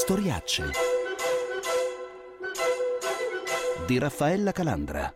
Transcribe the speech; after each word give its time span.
Storiacce 0.00 0.70
di 3.84 3.98
Raffaella 3.98 4.52
Calandra. 4.52 5.12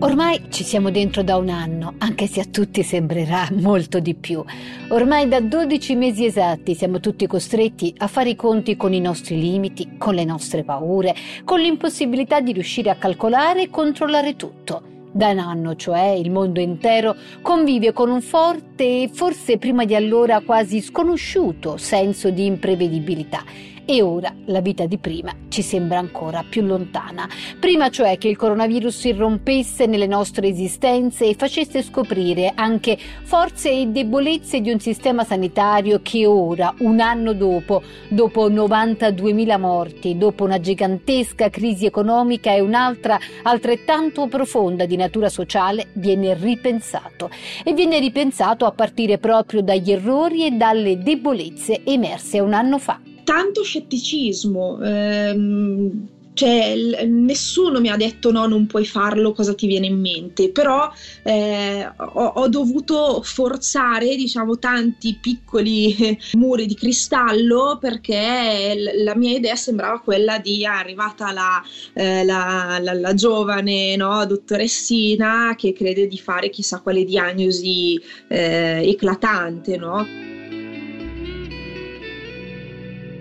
Ormai 0.00 0.42
ci 0.50 0.62
siamo 0.62 0.90
dentro 0.90 1.22
da 1.22 1.36
un 1.36 1.48
anno, 1.48 1.94
anche 1.96 2.26
se 2.26 2.40
a 2.42 2.44
tutti 2.44 2.82
sembrerà 2.82 3.48
molto 3.60 3.98
di 3.98 4.14
più. 4.14 4.44
Ormai 4.88 5.26
da 5.26 5.40
12 5.40 5.94
mesi 5.94 6.26
esatti 6.26 6.74
siamo 6.74 7.00
tutti 7.00 7.26
costretti 7.26 7.94
a 7.96 8.08
fare 8.08 8.28
i 8.28 8.36
conti 8.36 8.76
con 8.76 8.92
i 8.92 9.00
nostri 9.00 9.40
limiti, 9.40 9.96
con 9.96 10.14
le 10.14 10.26
nostre 10.26 10.64
paure, 10.64 11.14
con 11.44 11.60
l'impossibilità 11.60 12.42
di 12.42 12.52
riuscire 12.52 12.90
a 12.90 12.96
calcolare 12.96 13.62
e 13.62 13.70
controllare 13.70 14.36
tutto. 14.36 14.97
Da 15.18 15.30
un 15.30 15.40
anno, 15.40 15.74
cioè, 15.74 16.10
il 16.10 16.30
mondo 16.30 16.60
intero 16.60 17.16
convive 17.42 17.92
con 17.92 18.08
un 18.08 18.20
forte 18.20 18.84
e 18.84 19.10
forse 19.12 19.58
prima 19.58 19.84
di 19.84 19.96
allora 19.96 20.40
quasi 20.42 20.80
sconosciuto 20.80 21.76
senso 21.76 22.30
di 22.30 22.46
imprevedibilità 22.46 23.42
e 23.90 24.02
ora 24.02 24.34
la 24.44 24.60
vita 24.60 24.84
di 24.84 24.98
prima 24.98 25.34
ci 25.48 25.62
sembra 25.62 25.98
ancora 25.98 26.44
più 26.46 26.60
lontana. 26.60 27.26
Prima 27.58 27.88
cioè 27.88 28.18
che 28.18 28.28
il 28.28 28.36
coronavirus 28.36 29.04
irrompesse 29.04 29.86
nelle 29.86 30.06
nostre 30.06 30.46
esistenze 30.46 31.24
e 31.24 31.34
facesse 31.34 31.82
scoprire 31.82 32.52
anche 32.54 32.98
forze 32.98 33.70
e 33.70 33.86
debolezze 33.86 34.60
di 34.60 34.70
un 34.70 34.78
sistema 34.78 35.24
sanitario 35.24 36.00
che 36.02 36.26
ora, 36.26 36.74
un 36.80 37.00
anno 37.00 37.32
dopo, 37.32 37.82
dopo 38.08 38.50
92.000 38.50 39.58
morti, 39.58 40.18
dopo 40.18 40.44
una 40.44 40.60
gigantesca 40.60 41.48
crisi 41.48 41.86
economica 41.86 42.52
e 42.52 42.60
un'altra 42.60 43.18
altrettanto 43.44 44.26
profonda 44.26 44.84
di 44.84 44.96
natura 44.96 45.30
sociale, 45.30 45.88
viene 45.94 46.34
ripensato. 46.34 47.30
E 47.64 47.72
viene 47.72 47.98
ripensato 48.00 48.66
a 48.66 48.72
partire 48.72 49.16
proprio 49.16 49.62
dagli 49.62 49.92
errori 49.92 50.44
e 50.44 50.50
dalle 50.50 50.98
debolezze 51.02 51.84
emerse 51.84 52.38
un 52.38 52.52
anno 52.52 52.78
fa 52.78 53.00
tanto 53.28 53.62
scetticismo. 53.62 54.78
Ehm, 54.82 56.08
cioè, 56.32 57.04
nessuno 57.04 57.78
mi 57.80 57.90
ha 57.90 57.96
detto 57.96 58.30
no, 58.30 58.46
non 58.46 58.66
puoi 58.66 58.86
farlo, 58.86 59.32
cosa 59.32 59.54
ti 59.54 59.66
viene 59.66 59.86
in 59.86 60.00
mente, 60.00 60.50
però 60.50 60.88
eh, 61.24 61.84
ho, 61.84 62.24
ho, 62.24 62.48
dovuto 62.48 63.20
forzare, 63.22 64.14
diciamo, 64.14 64.58
tanti 64.58 65.18
piccoli 65.20 66.16
muri 66.38 66.64
di 66.66 66.74
cristallo 66.74 67.76
perché 67.78 68.74
l- 68.76 69.02
la 69.02 69.16
mia 69.16 69.36
idea 69.36 69.56
sembrava 69.56 70.00
quella 70.00 70.38
di 70.38 70.64
ah, 70.64 70.78
arrivata 70.78 71.32
la, 71.32 71.62
eh, 71.92 72.24
la, 72.24 72.78
la, 72.80 72.92
la 72.94 73.14
giovane 73.14 73.96
no, 73.96 74.24
dottoressina 74.24 75.54
che 75.56 75.72
crede 75.72 76.06
di 76.06 76.18
fare 76.18 76.50
chissà 76.50 76.80
quale 76.80 77.04
diagnosi 77.04 78.00
eh, 78.28 78.88
eclatante, 78.88 79.76
no? 79.76 80.27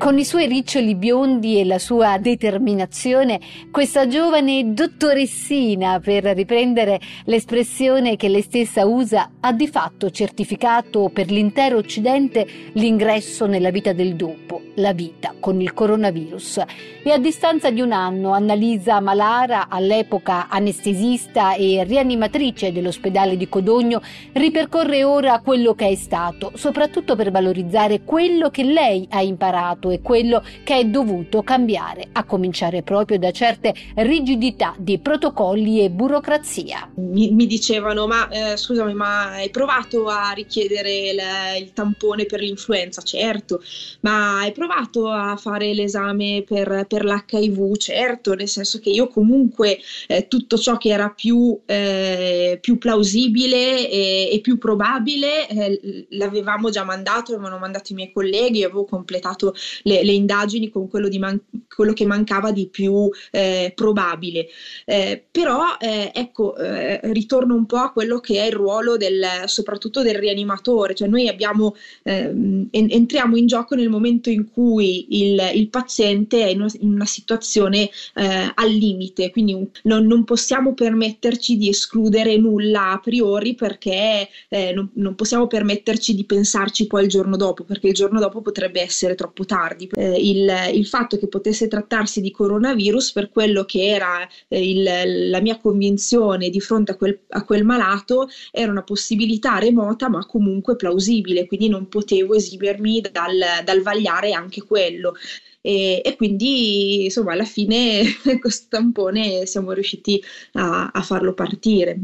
Con 0.08 0.18
i 0.18 0.24
suoi 0.24 0.48
riccioli 0.48 0.96
biondi 0.96 1.60
e 1.60 1.66
la 1.66 1.80
sua 1.80 2.18
determinazione, 2.18 3.42
questa 3.70 4.08
giovane 4.08 4.74
dottoressina, 4.74 6.00
per 6.00 6.24
riprendere 6.24 6.98
l'espressione 7.26 8.16
che 8.16 8.30
lei 8.30 8.42
stessa 8.42 8.86
usa, 8.86 9.32
ha 9.42 9.52
di 9.52 9.68
fatto 9.68 10.10
certificato 10.10 11.10
per 11.10 11.30
l'intero 11.30 11.78
Occidente 11.78 12.48
l'ingresso 12.72 13.48
nella 13.48 13.70
vita 13.70 13.92
del 13.92 14.16
dopo, 14.16 14.62
la 14.76 14.94
vita 14.94 15.36
con 15.38 15.60
il 15.60 15.74
coronavirus. 15.74 16.62
E 17.04 17.12
a 17.12 17.18
distanza 17.18 17.70
di 17.70 17.82
un 17.82 17.92
anno, 17.92 18.32
Annalisa 18.32 19.02
Malara, 19.02 19.68
all'epoca 19.68 20.48
anestesista 20.48 21.56
e 21.56 21.84
rianimatrice 21.84 22.72
dell'ospedale 22.72 23.36
di 23.36 23.50
Codogno, 23.50 24.02
ripercorre 24.32 25.04
ora 25.04 25.42
quello 25.42 25.74
che 25.74 25.90
è 25.90 25.96
stato, 25.96 26.54
soprattutto 26.56 27.18
per 27.18 27.30
valorizzare 27.30 28.04
quello 28.06 28.50
che 28.50 28.64
lei 28.64 29.06
ha 29.12 29.22
imparato 29.22 29.96
e 29.98 30.02
quello 30.02 30.44
che 30.64 30.78
è 30.78 30.86
dovuto 30.86 31.42
cambiare, 31.44 32.08
a 32.14 32.24
cominciare 32.24 32.84
proprio 32.84 33.18
da 33.18 33.32
certe 33.32 33.74
rigidità 33.96 34.76
di 34.78 35.00
protocolli 35.00 35.82
e 35.82 35.90
burocrazia. 35.90 36.90
Mi, 36.96 37.32
mi 37.32 37.46
dicevano, 37.46 38.08
ma 38.08 38.30
eh, 38.30 38.58
scusami, 38.58 38.94
ma 38.94 39.32
hai 39.32 39.50
provato 39.50 40.08
a 40.08 40.32
richiedere 40.32 41.10
il, 41.10 41.20
il, 41.62 41.74
tampone 41.74 42.26
per 42.26 42.40
l'influenza? 42.40 43.02
Certo, 43.02 43.62
ma 44.02 44.40
hai 44.40 44.52
provato 44.52 45.10
a 45.10 45.36
fare 45.36 45.74
l'esame 45.74 46.44
per, 46.46 46.86
per 46.88 47.04
l'HIV? 47.04 47.78
Certo, 47.78 48.34
nel 48.34 48.48
senso 48.48 48.80
che 48.80 48.90
io 48.90 49.08
comunque 49.08 49.80
eh, 50.08 50.28
tutto 50.28 50.58
ciò 50.58 50.78
che 50.78 50.90
era 50.90 51.10
più, 51.10 51.60
eh, 51.66 52.58
più 52.62 52.78
plausibile 52.78 53.90
e, 53.90 54.30
e, 54.32 54.40
più 54.42 54.58
probabile 54.58 55.48
eh, 55.48 56.08
l'avevamo 56.12 56.70
già 56.70 56.84
mandato, 56.84 57.34
avevano 57.34 57.58
mandato 57.58 57.92
i 57.92 57.96
miei 57.96 58.12
colleghi, 58.12 58.64
avevo 58.64 58.86
completato 58.86 59.54
le, 59.84 60.04
le 60.04 60.12
indagini 60.12 60.70
con 60.70 60.88
quello, 60.88 61.10
man- 61.20 61.42
quello, 61.74 61.94
che 61.94 62.06
mancava 62.06 62.52
di 62.52 62.68
più 62.68 63.10
eh, 63.32 63.72
probabile. 63.76 64.48
Eh, 64.86 65.24
però 65.30 65.78
eh, 65.80 66.12
ecco, 66.14 66.56
eh, 66.58 67.00
ritorno 67.12 67.56
un 67.56 67.66
po' 67.66 67.78
a 67.78 67.92
quello 67.92 68.20
che 68.20 68.42
è 68.42 68.46
il 68.46 68.54
ruolo 68.54 68.98
del, 68.98 69.24
soprattutto 69.46 70.02
del 70.02 70.16
rianimatore, 70.16 70.96
cioè 70.96 71.08
noi 71.08 71.28
abbiamo, 71.28 71.76
ehm, 72.04 72.68
en- 72.72 72.88
entriamo 72.90 73.38
in 73.38 73.48
gioco 73.48 73.76
nel 73.76 73.90
momento 73.90 74.30
in 74.30 74.50
cui 74.50 75.22
il, 75.22 75.52
il 75.54 75.70
paziente 75.70 76.44
è 76.44 76.50
in 76.50 76.62
una, 76.62 76.72
in 76.80 76.94
una 76.94 77.06
situazione 77.06 77.90
eh, 78.16 78.52
al 78.54 78.72
limite, 78.72 79.32
quindi 79.32 79.54
non, 79.84 80.06
non, 80.06 80.24
possiamo 80.24 80.74
permetterci 80.74 81.58
di 81.58 81.70
escludere 81.70 82.38
nulla 82.38 82.92
a 82.92 83.00
priori 83.00 83.56
perché 83.56 84.28
eh, 84.50 84.74
non, 84.74 84.90
non 84.94 85.16
possiamo 85.16 85.48
permetterci 85.48 86.16
di 86.16 86.26
pensarci 86.26 86.88
poi 86.88 87.04
il 87.04 87.10
giorno 87.10 87.38
dopo, 87.38 87.64
perché 87.64 87.88
il 87.88 87.94
giorno 87.94 88.20
dopo 88.20 88.42
potrebbe 88.42 88.82
essere 88.82 89.16
troppo 89.16 89.46
tardi 89.46 89.67
tardi. 89.68 89.90
Eh, 89.94 90.20
il, 90.20 90.52
il, 90.74 90.86
fatto 90.88 91.18
che 91.18 91.28
potesse 91.28 91.68
trattarsi 91.68 92.22
di 92.22 92.32
coronavirus 92.32 93.12
per 93.12 93.30
quello 93.30 93.66
che 93.66 93.88
era 93.88 94.28
eh, 94.48 94.70
il, 94.70 95.30
la 95.30 95.42
mia 95.42 95.58
convinzione 95.60 96.50
di 96.50 96.60
fronte 96.62 96.92
a 96.92 96.96
quel, 96.96 97.20
a 97.30 97.44
quel 97.44 97.66
malato 97.66 98.28
era 98.52 98.72
una 98.72 98.84
possibilità 98.84 99.58
remota 99.60 100.10
ma 100.10 100.26
comunque 100.26 100.76
plausibile, 100.76 101.48
quindi 101.48 101.70
non 101.70 101.88
potevo 101.90 102.34
esimermi 102.34 103.02
dal, 103.12 103.38
dal 103.64 103.82
vagliare 103.82 104.32
anche 104.32 104.64
quello. 104.64 105.16
E, 105.62 106.02
e, 106.04 106.16
quindi 106.16 107.06
insomma 107.06 107.34
alla 107.34 107.44
fine 107.44 108.04
questo 108.40 108.68
tampone 108.70 109.46
siamo 109.46 109.74
riusciti 109.74 110.22
a, 110.54 110.92
a 110.94 111.02
farlo 111.02 111.34
partire. 111.34 112.00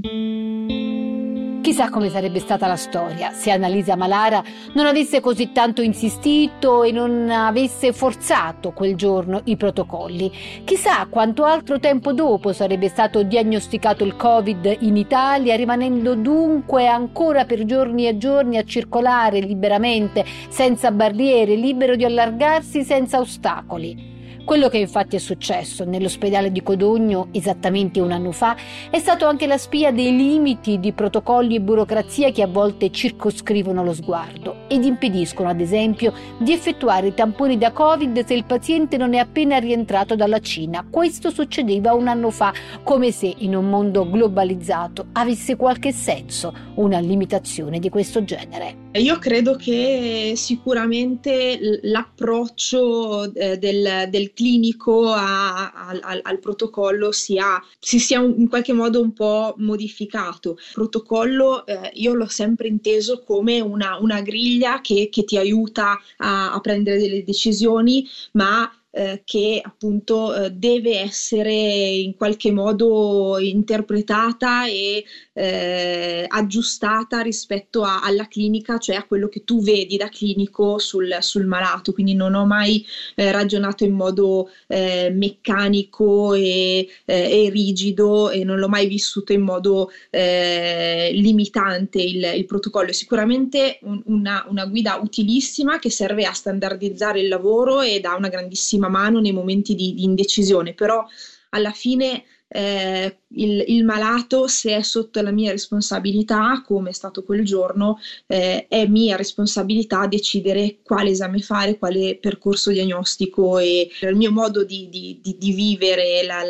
Chissà 1.64 1.90
come 1.90 2.10
sarebbe 2.10 2.40
stata 2.40 2.68
la 2.68 2.76
storia 2.76 3.32
se 3.32 3.50
Annalisa 3.50 3.96
Malara 3.96 4.44
non 4.74 4.86
avesse 4.86 5.22
così 5.22 5.54
tanto 5.54 5.82
insistito 5.82 6.84
e 6.84 6.92
non 6.92 7.30
avesse 7.30 7.94
forzato 7.94 8.72
quel 8.72 8.98
giorno 8.98 9.40
i 9.46 9.56
protocolli. 9.56 10.30
Chissà 10.66 11.08
quanto 11.10 11.46
altro 11.46 11.80
tempo 11.80 12.12
dopo 12.12 12.52
sarebbe 12.52 12.90
stato 12.90 13.24
diagnosticato 13.24 14.04
il 14.04 14.18
Covid 14.18 14.76
in 14.82 14.98
Italia, 14.98 15.56
rimanendo 15.56 16.16
dunque 16.16 16.86
ancora 16.86 17.46
per 17.46 17.64
giorni 17.64 18.10
e 18.10 18.18
giorni 18.18 18.58
a 18.58 18.66
circolare 18.66 19.40
liberamente, 19.40 20.26
senza 20.50 20.92
barriere, 20.92 21.56
libero 21.56 21.96
di 21.96 22.04
allargarsi 22.04 22.84
senza 22.84 23.20
ostacoli. 23.22 24.13
Quello 24.46 24.68
che 24.68 24.78
infatti 24.78 25.16
è 25.16 25.20
successo 25.20 25.86
nell'ospedale 25.86 26.52
di 26.52 26.62
Codogno 26.62 27.30
esattamente 27.32 28.02
un 28.02 28.12
anno 28.12 28.34
fa 28.34 28.58
è 28.90 29.00
stato 29.00 29.26
anche 29.26 29.48
la 29.48 29.58
spia 29.58 29.94
dei 29.94 30.14
limiti 30.14 30.82
di 30.82 30.92
protocolli 30.92 31.56
e 31.56 31.62
burocrazia 31.62 32.30
che 32.32 32.42
a 32.42 32.48
volte 32.48 32.92
circoscrivono 32.92 33.86
lo 33.86 33.94
sguardo 33.94 34.66
ed 34.68 34.84
impediscono 34.84 35.48
ad 35.48 35.62
esempio 35.62 36.14
di 36.40 36.52
effettuare 36.52 37.08
i 37.08 37.14
tamponi 37.14 37.58
da 37.58 37.72
Covid 37.72 38.26
se 38.26 38.34
il 38.34 38.44
paziente 38.44 38.98
non 38.98 39.14
è 39.14 39.18
appena 39.18 39.60
rientrato 39.60 40.16
dalla 40.16 40.40
Cina. 40.40 40.86
Questo 40.90 41.30
succedeva 41.30 41.94
un 41.94 42.10
anno 42.10 42.30
fa 42.30 42.54
come 42.84 43.12
se 43.12 43.34
in 43.38 43.56
un 43.56 43.70
mondo 43.70 44.10
globalizzato 44.10 45.06
avesse 45.14 45.56
qualche 45.56 45.94
senso 45.94 46.54
una 46.76 47.00
limitazione 47.00 47.80
di 47.80 47.88
questo 47.88 48.26
genere. 48.26 48.84
Io 48.94 49.18
credo 49.18 49.56
che 49.56 50.34
sicuramente 50.36 51.80
l'approccio 51.82 53.34
eh, 53.34 53.58
del, 53.58 54.08
del, 54.10 54.33
clinico 54.34 55.12
a, 55.12 55.72
al, 55.72 56.20
al, 56.24 56.40
protocollo 56.40 57.12
sia, 57.12 57.62
si 57.80 58.00
sia 58.00 58.20
in 58.22 58.48
qualche 58.50 58.74
modo 58.74 59.02
un 59.02 59.14
po' 59.14 59.54
modificato. 59.58 60.52
Il 60.52 60.74
protocollo 60.74 61.66
eh, 61.66 61.92
io 61.94 62.14
l'ho 62.14 62.28
sempre 62.28 62.68
inteso 62.68 63.24
come 63.24 63.60
una, 63.60 63.98
una 64.00 64.22
griglia 64.22 64.82
che, 64.82 65.10
che 65.12 65.24
ti 65.24 65.38
aiuta 65.38 66.00
a, 66.18 66.54
a 66.54 66.60
prendere 66.60 67.00
delle 67.00 67.24
decisioni, 67.24 68.08
ma 68.34 68.70
eh, 68.96 69.24
che 69.26 69.60
appunto 69.64 70.36
eh, 70.36 70.52
deve 70.52 71.00
essere 71.00 71.52
in 71.52 72.16
qualche 72.16 72.52
modo 72.52 73.40
interpretata 73.40 74.68
e 74.68 75.04
eh, 75.34 76.26
aggiustata 76.28 77.22
rispetto 77.22 77.82
a, 77.82 78.04
alla 78.04 78.28
clinica, 78.28 78.78
cioè 78.78 78.96
a 78.98 79.06
quello 79.06 79.30
che 79.30 79.44
tu 79.44 79.64
vedi 79.64 79.98
da 79.98 80.10
clinico 80.10 80.78
sul, 80.78 81.18
sul 81.22 81.48
malato. 81.48 81.92
Quindi 81.92 82.14
non 82.14 82.36
ho 82.36 82.46
mai 82.46 82.86
eh, 83.16 83.32
ragionato 83.32 83.84
in 83.84 83.94
modo 83.94 84.52
eh, 84.68 85.10
meccanico 85.12 86.36
e, 86.36 86.88
e, 87.06 87.50
rigido 87.50 88.30
e 88.30 88.44
non 88.44 88.60
l'ho 88.60 88.70
mai 88.70 88.86
vissuto 88.86 89.34
in 89.34 89.42
modo 89.42 89.90
limitante 90.12 92.00
il, 92.00 92.32
il 92.36 92.46
protocollo. 92.46 92.90
È 92.90 92.94
sicuramente 92.94 93.80
un, 93.82 94.04
una, 94.06 94.46
una 94.50 94.68
guida 94.68 95.00
utilissima 95.02 95.80
che 95.80 95.90
serve 95.90 96.26
a 96.26 96.34
standardizzare 96.34 97.22
il 97.22 97.28
lavoro 97.28 97.82
e 97.82 98.00
dà 98.00 98.14
una 98.14 98.30
grandissima 98.30 98.83
mano 98.90 99.20
nei 99.20 99.34
momenti 99.34 99.76
di, 99.76 99.94
di 99.94 100.04
indecisione, 100.04 100.74
però 100.74 101.06
alla 101.50 101.72
fine 101.72 102.24
eh, 102.56 103.18
il, 103.30 103.64
il, 103.68 103.84
malato, 103.84 104.48
se 104.48 104.76
è 104.76 104.84
sotto 104.84 105.20
la 105.22 105.32
mia 105.32 105.50
responsabilità, 105.50 106.62
come 106.64 106.92
è 106.92 106.94
stato 106.94 107.24
quel 107.24 107.44
giorno, 107.44 107.98
eh, 108.28 108.68
è 108.68 108.86
mia 108.86 109.16
responsabilità 109.16 110.06
decidere 110.06 110.78
quale 110.84 111.10
esame 111.10 111.40
fare, 111.40 111.80
quale 111.80 112.18
percorso 112.22 112.70
diagnostico 112.70 113.58
e 113.58 113.90
il 114.02 114.16
mio 114.16 114.32
modo 114.32 114.64
di, 114.64 114.88
di, 114.90 115.20
di, 115.22 115.36
di 115.40 115.52
vivere 115.52 116.24
la, 116.24 116.44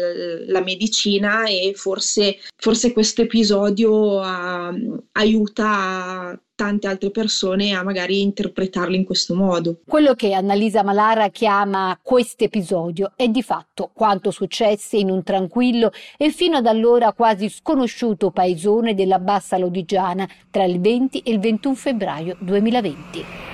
la, 0.45 0.61
medicina 0.61 1.45
e 1.45 1.71
forse, 1.73 2.37
forse 2.57 2.91
questo 2.91 3.21
episodio 3.21 4.19
a, 4.19 4.73
aiuta 5.13 6.31
a 6.31 6.39
tante 6.63 6.87
altre 6.87 7.11
persone 7.11 7.73
a 7.73 7.83
magari 7.83 8.21
interpretarli 8.21 8.95
in 8.95 9.03
questo 9.03 9.35
modo. 9.35 9.79
Quello 9.85 10.13
che 10.13 10.31
Annalisa 10.31 10.81
Malara 10.81 11.27
chiama 11.27 11.99
questo 12.01 12.45
episodio 12.45 13.11
è 13.17 13.27
di 13.27 13.43
fatto 13.43 13.91
quanto 13.93 14.31
successe 14.31 14.95
in 14.95 15.09
un 15.09 15.23
tranquillo 15.23 15.91
e 16.15 16.29
fino 16.31 16.55
ad 16.55 16.65
allora 16.65 17.11
quasi 17.11 17.49
sconosciuto 17.49 18.31
paesone 18.31 18.95
della 18.95 19.19
Bassa 19.19 19.57
Lodigiana 19.57 20.25
tra 20.49 20.63
il 20.63 20.79
20 20.79 21.19
e 21.19 21.31
il 21.31 21.39
21 21.39 21.75
febbraio 21.75 22.37
2020. 22.39 23.52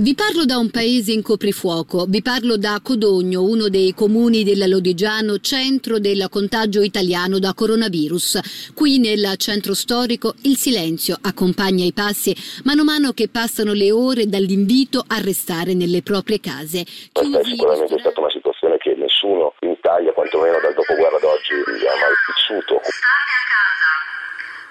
Vi 0.00 0.14
parlo 0.14 0.44
da 0.44 0.58
un 0.58 0.70
paese 0.70 1.10
in 1.10 1.22
coprifuoco, 1.22 2.04
vi 2.06 2.22
parlo 2.22 2.56
da 2.56 2.78
Codogno, 2.80 3.42
uno 3.42 3.68
dei 3.68 3.94
comuni 3.94 4.44
del 4.44 4.68
Lodigiano, 4.68 5.40
centro 5.40 5.98
del 5.98 6.28
contagio 6.30 6.82
italiano 6.82 7.40
da 7.40 7.52
coronavirus. 7.52 8.70
Qui 8.74 9.00
nel 9.00 9.34
centro 9.38 9.74
storico 9.74 10.34
il 10.42 10.56
silenzio 10.56 11.18
accompagna 11.20 11.84
i 11.84 11.92
passi 11.92 12.32
mano 12.62 12.82
a 12.82 12.84
mano 12.84 13.10
che 13.10 13.26
passano 13.28 13.72
le 13.72 13.90
ore 13.90 14.28
dall'invito 14.28 15.02
a 15.04 15.18
restare 15.20 15.74
nelle 15.74 16.02
proprie 16.02 16.38
case. 16.38 16.86
Questa 17.10 17.40
è 17.40 17.44
sicuramente 17.44 17.98
stata 17.98 18.20
una 18.20 18.30
situazione 18.30 18.78
che 18.78 18.94
nessuno 18.94 19.54
in 19.62 19.70
Italia, 19.70 20.12
quantomeno 20.12 20.60
dal 20.62 20.74
dopoguerra 20.74 21.16
ad 21.16 21.24
oggi, 21.24 21.54
ha 21.58 21.98
mai 21.98 22.14
vissuto. 22.30 22.78
State 22.86 23.34
a 23.34 23.44
casa, 23.50 23.90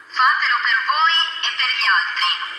fatelo 0.08 0.56
per 0.64 0.78
voi 0.88 1.16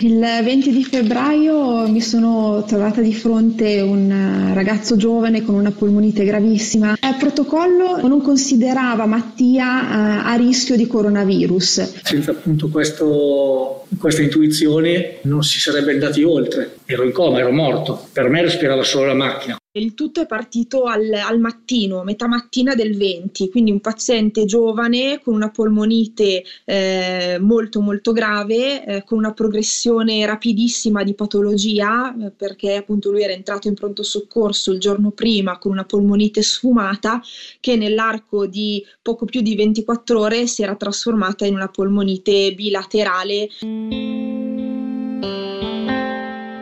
Il 0.00 0.20
20 0.20 0.70
di 0.70 0.84
febbraio 0.84 1.88
mi 1.88 2.00
sono 2.00 2.62
trovata 2.64 3.00
di 3.00 3.12
fronte 3.12 3.80
un 3.80 4.52
ragazzo 4.54 4.94
giovane 4.96 5.42
con 5.42 5.56
una 5.56 5.72
polmonite 5.72 6.24
gravissima. 6.24 6.92
Il 6.92 7.16
protocollo 7.18 8.06
non 8.06 8.22
considerava 8.22 9.06
Mattia 9.06 9.66
eh, 9.66 10.32
a 10.32 10.34
rischio 10.36 10.76
di 10.76 10.86
coronavirus. 10.86 12.02
Senza 12.04 12.30
appunto 12.30 12.68
questo, 12.68 13.86
questa 13.98 14.22
intuizione 14.22 15.18
non 15.22 15.42
si 15.42 15.58
sarebbe 15.58 15.90
andati 15.90 16.22
oltre. 16.22 16.76
Ero 16.84 17.02
in 17.02 17.10
coma, 17.10 17.40
ero 17.40 17.50
morto. 17.50 18.06
Per 18.12 18.28
me 18.28 18.42
respirava 18.42 18.84
solo 18.84 19.06
la 19.06 19.14
macchina. 19.14 19.58
Il 19.78 19.94
tutto 19.94 20.20
è 20.20 20.26
partito 20.26 20.84
al, 20.84 21.12
al, 21.12 21.38
mattino, 21.38 22.02
metà 22.02 22.26
mattina 22.26 22.74
del 22.74 22.96
20, 22.96 23.48
quindi 23.48 23.70
un 23.70 23.80
paziente 23.80 24.44
giovane 24.44 25.20
con 25.22 25.34
una 25.34 25.50
polmonite 25.50 26.42
eh, 26.64 27.36
molto 27.38 27.80
molto 27.80 28.12
grave, 28.12 28.84
eh, 28.88 29.04
con 29.04 29.18
una 29.18 29.34
progressione 29.34 30.24
rapidissima 30.24 31.02
di 31.02 31.12
patologia, 31.12 32.16
eh, 32.16 32.30
perché 32.30 32.76
appunto 32.76 33.10
lui 33.10 33.22
era 33.22 33.34
entrato 33.34 33.68
in 33.68 33.74
pronto 33.74 34.02
soccorso 34.02 34.72
il 34.72 34.80
giorno 34.80 35.10
prima 35.10 35.58
con 35.58 35.72
una 35.72 35.84
polmonite 35.84 36.40
sfumata 36.40 37.20
che 37.60 37.76
nell'arco 37.76 38.46
di 38.46 38.82
poco 39.02 39.26
più 39.26 39.42
di 39.42 39.54
24 39.54 40.18
ore 40.18 40.46
si 40.46 40.62
era 40.62 40.74
trasformata 40.74 41.44
in 41.44 41.54
una 41.54 41.68
polmonite 41.68 42.54
bilaterale. 42.54 43.48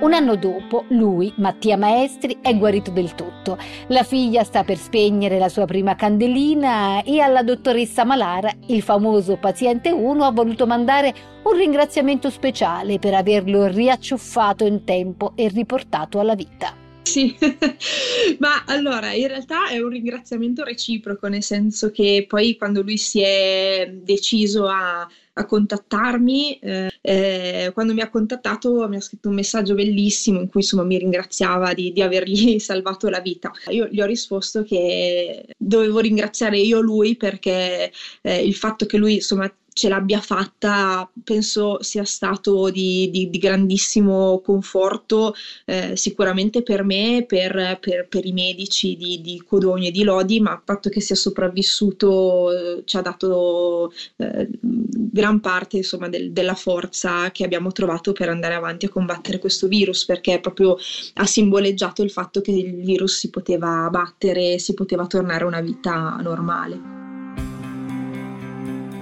Un 0.07 0.13
anno 0.13 0.37
dopo, 0.37 0.85
lui, 0.91 1.33
Mattia 1.39 1.77
Maestri, 1.77 2.39
è 2.41 2.57
guarito 2.57 2.93
del 2.93 3.17
tutto. 3.17 3.59
La 3.89 4.05
figlia 4.05 4.45
sta 4.45 4.63
per 4.63 4.77
spegnere 4.77 5.37
la 5.37 5.49
sua 5.49 5.65
prima 5.65 5.97
candelina 5.97 7.03
e 7.03 7.19
alla 7.19 7.43
dottoressa 7.43 8.05
Malara, 8.05 8.53
il 8.69 8.83
famoso 8.83 9.37
paziente 9.37 9.91
1, 9.91 10.25
ha 10.25 10.31
voluto 10.31 10.65
mandare 10.65 11.13
un 11.43 11.57
ringraziamento 11.57 12.31
speciale 12.31 13.01
per 13.01 13.15
averlo 13.15 13.67
riacciuffato 13.67 14.65
in 14.65 14.85
tempo 14.85 15.33
e 15.35 15.49
riportato 15.49 16.21
alla 16.21 16.37
vita. 16.37 16.73
Sì, 17.03 17.37
ma 18.39 18.63
allora 18.65 19.13
in 19.13 19.27
realtà 19.27 19.71
è 19.71 19.81
un 19.81 19.89
ringraziamento 19.89 20.63
reciproco, 20.63 21.27
nel 21.27 21.43
senso 21.43 21.91
che 21.91 22.27
poi 22.29 22.57
quando 22.57 22.81
lui 22.81 22.97
si 22.97 23.23
è 23.23 23.91
deciso 23.93 24.69
a 24.69 25.09
a 25.39 25.45
contattarmi. 25.45 26.59
Eh, 26.59 26.91
eh, 27.01 27.71
quando 27.73 27.95
mi 27.95 28.01
ha 28.01 28.11
contattato 28.11 28.89
mi 28.89 28.97
ha 28.97 29.01
scritto 29.01 29.29
un 29.29 29.35
messaggio 29.35 29.75
bellissimo 29.75 30.41
in 30.41 30.49
cui 30.49 30.61
insomma 30.61 30.85
mi 30.85 30.99
ringraziava 30.99 31.73
di, 31.75 31.93
di 31.93 32.03
avergli 32.03 32.59
salvato 32.61 33.09
la 33.09 33.21
vita. 33.21 33.53
Io 33.69 33.87
gli 33.91 34.01
ho 34.01 34.07
risposto 34.07 34.63
che 34.63 35.47
dovevo 35.57 36.01
ringraziare 36.01 36.59
io 36.59 36.81
lui 36.81 37.17
perché 37.17 37.93
eh, 38.23 38.45
il 38.45 38.55
fatto 38.55 38.87
che 38.87 38.97
lui 38.97 39.15
insomma 39.15 39.51
ce 39.77 39.91
l'abbia 39.91 40.23
fatta 40.23 41.07
penso 41.23 41.83
sia 41.83 42.05
stato 42.05 42.71
di, 42.71 43.11
di, 43.11 43.29
di 43.29 43.39
grandissimo 43.39 44.41
conforto 44.43 45.35
eh, 45.67 45.95
sicuramente 45.97 46.63
per 46.63 46.83
me, 46.83 47.27
per, 47.29 47.77
per, 47.79 48.09
per 48.09 48.25
i 48.25 48.33
medici 48.33 48.97
di, 48.97 49.21
di, 49.21 49.43
Codogno 49.47 49.89
e 49.89 49.91
di 49.91 50.03
Lodi, 50.03 50.41
ma 50.41 50.55
il 50.55 50.63
fatto 50.65 50.89
che 50.89 51.03
sia 51.03 51.15
sopravvissuto 51.15 52.79
eh, 52.79 52.83
ci 52.87 52.97
ha 52.97 53.03
dato 53.03 53.93
eh, 54.17 54.49
gran 54.61 55.41
parte 55.41 55.77
insomma, 55.77 56.09
del, 56.09 56.33
della 56.33 56.55
forza 56.55 57.31
che 57.31 57.45
abbiamo 57.45 57.71
trovato 57.71 58.13
per 58.13 58.31
andare 58.31 58.55
avanti 58.55 58.87
a 58.87 58.89
combattere 58.89 59.39
questo 59.39 59.69
virus, 59.69 60.07
perché 60.07 60.41
proprio 60.41 60.79
ha 61.15 61.27
simboleggiato 61.27 62.03
il 62.03 62.11
fatto 62.11 62.41
che 62.41 62.53
il 62.53 62.77
virus 62.77 63.19
si 63.19 63.29
poteva 63.29 63.91
battere, 63.91 64.59
si 64.59 64.73
poteva 64.73 65.07
tornare 65.07 65.45
a 65.45 65.49
una 65.49 65.61
vita 65.61 66.19
normale. 66.23 67.06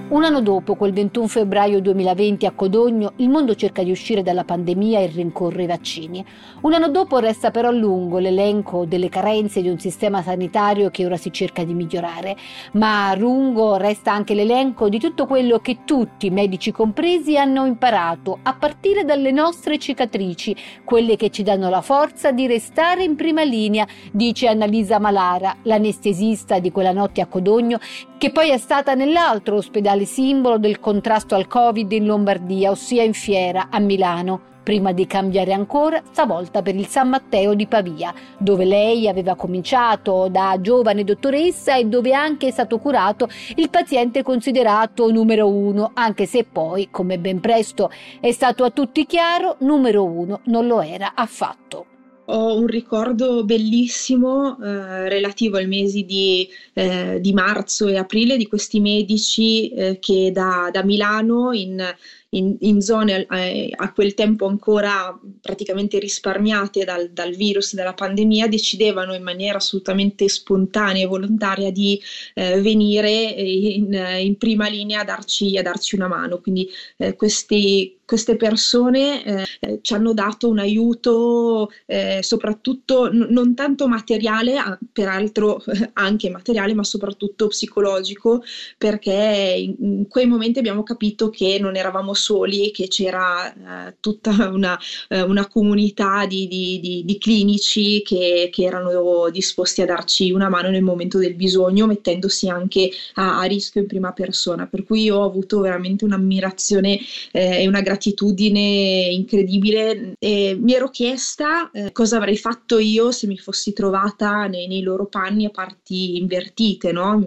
Un 0.07 0.23
anno 0.23 0.39
dopo, 0.39 0.75
quel 0.75 0.93
21 0.93 1.25
febbraio 1.25 1.81
2020 1.81 2.45
a 2.45 2.51
Codogno, 2.51 3.13
il 3.15 3.27
mondo 3.27 3.55
cerca 3.55 3.81
di 3.81 3.89
uscire 3.89 4.21
dalla 4.21 4.43
pandemia 4.43 4.99
e 4.99 5.07
rincorre 5.07 5.63
i 5.63 5.65
vaccini. 5.65 6.23
Un 6.61 6.73
anno 6.73 6.89
dopo 6.89 7.17
resta 7.17 7.49
però 7.49 7.71
lungo 7.71 8.19
l'elenco 8.19 8.85
delle 8.85 9.09
carenze 9.09 9.63
di 9.63 9.67
un 9.67 9.79
sistema 9.79 10.21
sanitario 10.21 10.91
che 10.91 11.07
ora 11.07 11.17
si 11.17 11.33
cerca 11.33 11.63
di 11.63 11.73
migliorare, 11.73 12.37
ma 12.73 13.15
lungo 13.17 13.77
resta 13.77 14.13
anche 14.13 14.35
l'elenco 14.35 14.89
di 14.89 14.99
tutto 14.99 15.25
quello 15.25 15.57
che 15.57 15.79
tutti, 15.85 16.29
medici 16.29 16.71
compresi, 16.71 17.35
hanno 17.35 17.65
imparato, 17.65 18.37
a 18.43 18.53
partire 18.53 19.05
dalle 19.05 19.31
nostre 19.31 19.79
cicatrici, 19.79 20.55
quelle 20.83 21.15
che 21.15 21.31
ci 21.31 21.41
danno 21.41 21.67
la 21.67 21.81
forza 21.81 22.31
di 22.31 22.45
restare 22.45 23.03
in 23.03 23.15
prima 23.15 23.41
linea, 23.41 23.87
dice 24.11 24.49
Annalisa 24.49 24.99
Malara, 24.99 25.55
l'anestesista 25.63 26.59
di 26.59 26.71
quella 26.71 26.91
notte 26.91 27.21
a 27.21 27.25
Codogno, 27.25 27.79
che 28.17 28.31
poi 28.31 28.49
è 28.49 28.57
stata 28.57 28.93
nell'altro 28.93 29.57
ospedale 29.57 30.05
simbolo 30.05 30.57
del 30.57 30.79
contrasto 30.79 31.35
al 31.35 31.47
Covid 31.47 31.91
in 31.91 32.05
Lombardia, 32.05 32.71
ossia 32.71 33.03
in 33.03 33.13
Fiera, 33.13 33.67
a 33.69 33.79
Milano, 33.79 34.53
prima 34.63 34.93
di 34.93 35.05
cambiare 35.05 35.53
ancora, 35.53 36.01
stavolta 36.11 36.61
per 36.61 36.75
il 36.75 36.87
San 36.87 37.09
Matteo 37.09 37.53
di 37.53 37.67
Pavia, 37.67 38.13
dove 38.37 38.65
lei 38.65 39.07
aveva 39.07 39.35
cominciato 39.35 40.27
da 40.29 40.57
giovane 40.59 41.03
dottoressa 41.03 41.75
e 41.75 41.85
dove 41.85 42.13
anche 42.13 42.47
è 42.47 42.51
stato 42.51 42.79
curato 42.79 43.27
il 43.57 43.69
paziente 43.69 44.23
considerato 44.23 45.11
numero 45.11 45.47
uno, 45.47 45.91
anche 45.93 46.25
se 46.25 46.45
poi, 46.45 46.87
come 46.89 47.19
ben 47.19 47.41
presto 47.41 47.91
è 48.19 48.31
stato 48.31 48.63
a 48.63 48.71
tutti 48.71 49.05
chiaro, 49.05 49.57
numero 49.59 50.03
uno 50.03 50.39
non 50.45 50.65
lo 50.65 50.81
era 50.81 51.11
affatto 51.15 51.85
ho 52.25 52.57
un 52.57 52.67
ricordo 52.67 53.43
bellissimo 53.43 54.57
eh, 54.61 55.09
relativo 55.09 55.57
ai 55.57 55.67
mesi 55.67 56.05
di, 56.05 56.47
eh, 56.73 57.19
di, 57.21 57.33
marzo 57.33 57.87
e 57.87 57.97
aprile 57.97 58.37
di 58.37 58.47
questi 58.47 58.79
medici 58.79 59.69
eh, 59.69 59.99
che 59.99 60.31
da, 60.31 60.69
da 60.71 60.83
Milano 60.83 61.51
in, 61.51 61.83
in, 62.29 62.55
in 62.59 62.81
zone 62.81 63.25
eh, 63.29 63.71
a 63.75 63.91
quel 63.93 64.13
tempo 64.13 64.45
ancora 64.45 65.17
praticamente 65.41 65.99
risparmiate 65.99 66.83
dal, 66.83 67.09
dal 67.11 67.33
virus, 67.33 67.73
dalla 67.73 67.93
pandemia, 67.93 68.47
decidevano 68.47 69.13
in 69.13 69.23
maniera 69.23 69.57
assolutamente 69.57 70.27
spontanea 70.27 71.03
e 71.03 71.07
volontaria 71.07 71.71
di 71.71 71.99
eh, 72.33 72.61
venire 72.61 73.11
in, 73.11 73.93
in, 74.19 74.37
prima 74.37 74.67
linea 74.67 75.01
a 75.01 75.05
darci, 75.05 75.57
a 75.57 75.61
darci 75.61 75.95
una 75.95 76.07
mano. 76.07 76.39
Quindi 76.39 76.69
eh, 76.97 77.15
questi 77.15 77.95
queste 78.05 78.35
persone 78.35 79.23
eh, 79.59 79.79
ci 79.81 79.93
hanno 79.93 80.13
dato 80.13 80.47
un 80.47 80.59
aiuto 80.59 81.71
eh, 81.87 82.19
soprattutto 82.21 83.11
n- 83.11 83.27
non 83.29 83.55
tanto 83.55 83.87
materiale, 83.87 84.77
peraltro 84.93 85.63
eh, 85.65 85.89
anche 85.93 86.29
materiale, 86.29 86.73
ma 86.73 86.83
soprattutto 86.83 87.47
psicologico, 87.47 88.43
perché 88.77 89.55
in, 89.57 89.75
in, 89.79 90.07
quei 90.07 90.27
momenti 90.27 90.59
abbiamo 90.59 90.83
capito 90.83 91.29
che 91.29 91.57
non 91.59 91.75
eravamo 91.75 92.13
soli, 92.25 92.71
che 92.71 92.87
c'era 92.87 93.87
eh, 93.87 93.95
tutta 93.99 94.49
una, 94.51 94.77
eh, 95.09 95.21
una 95.21 95.47
comunità 95.47 96.25
di, 96.25 96.47
di, 96.47 96.79
di, 96.79 97.03
di 97.05 97.17
clinici 97.17 98.01
che, 98.03 98.49
che, 98.51 98.63
erano 98.63 99.29
disposti 99.29 99.81
a 99.81 99.85
darci 99.85 100.31
una 100.31 100.49
mano 100.49 100.69
nel 100.69 100.81
momento 100.81 101.17
del 101.19 101.35
bisogno, 101.35 101.85
mettendosi 101.85 102.49
anche 102.49 102.89
a, 103.15 103.39
a 103.39 103.43
rischio 103.43 103.81
in 103.81 103.87
prima 103.87 104.11
persona. 104.11 104.67
Per 104.67 104.83
cui 104.83 105.09
ho 105.09 105.23
avuto 105.23 105.59
veramente 105.59 106.05
un'ammirazione 106.05 106.99
eh, 107.31 107.61
e 107.61 107.67
una 107.67 107.81
gratitudine 107.81 108.13
gratitudine 108.15 109.09
incredibile 109.11 110.15
e 110.19 110.57
mi 110.59 110.73
ero 110.73 110.89
chiesta 110.89 111.69
eh, 111.71 111.91
cosa 111.91 112.17
avrei 112.17 112.37
fatto 112.37 112.79
io 112.79 113.11
se 113.11 113.27
mi 113.27 113.37
fossi 113.37 113.73
trovata 113.73 114.47
nei, 114.47 114.67
nei 114.67 114.81
loro 114.81 115.05
panni 115.05 115.45
a 115.45 115.49
parti 115.49 116.17
invertite, 116.17 116.91
no? 116.91 117.23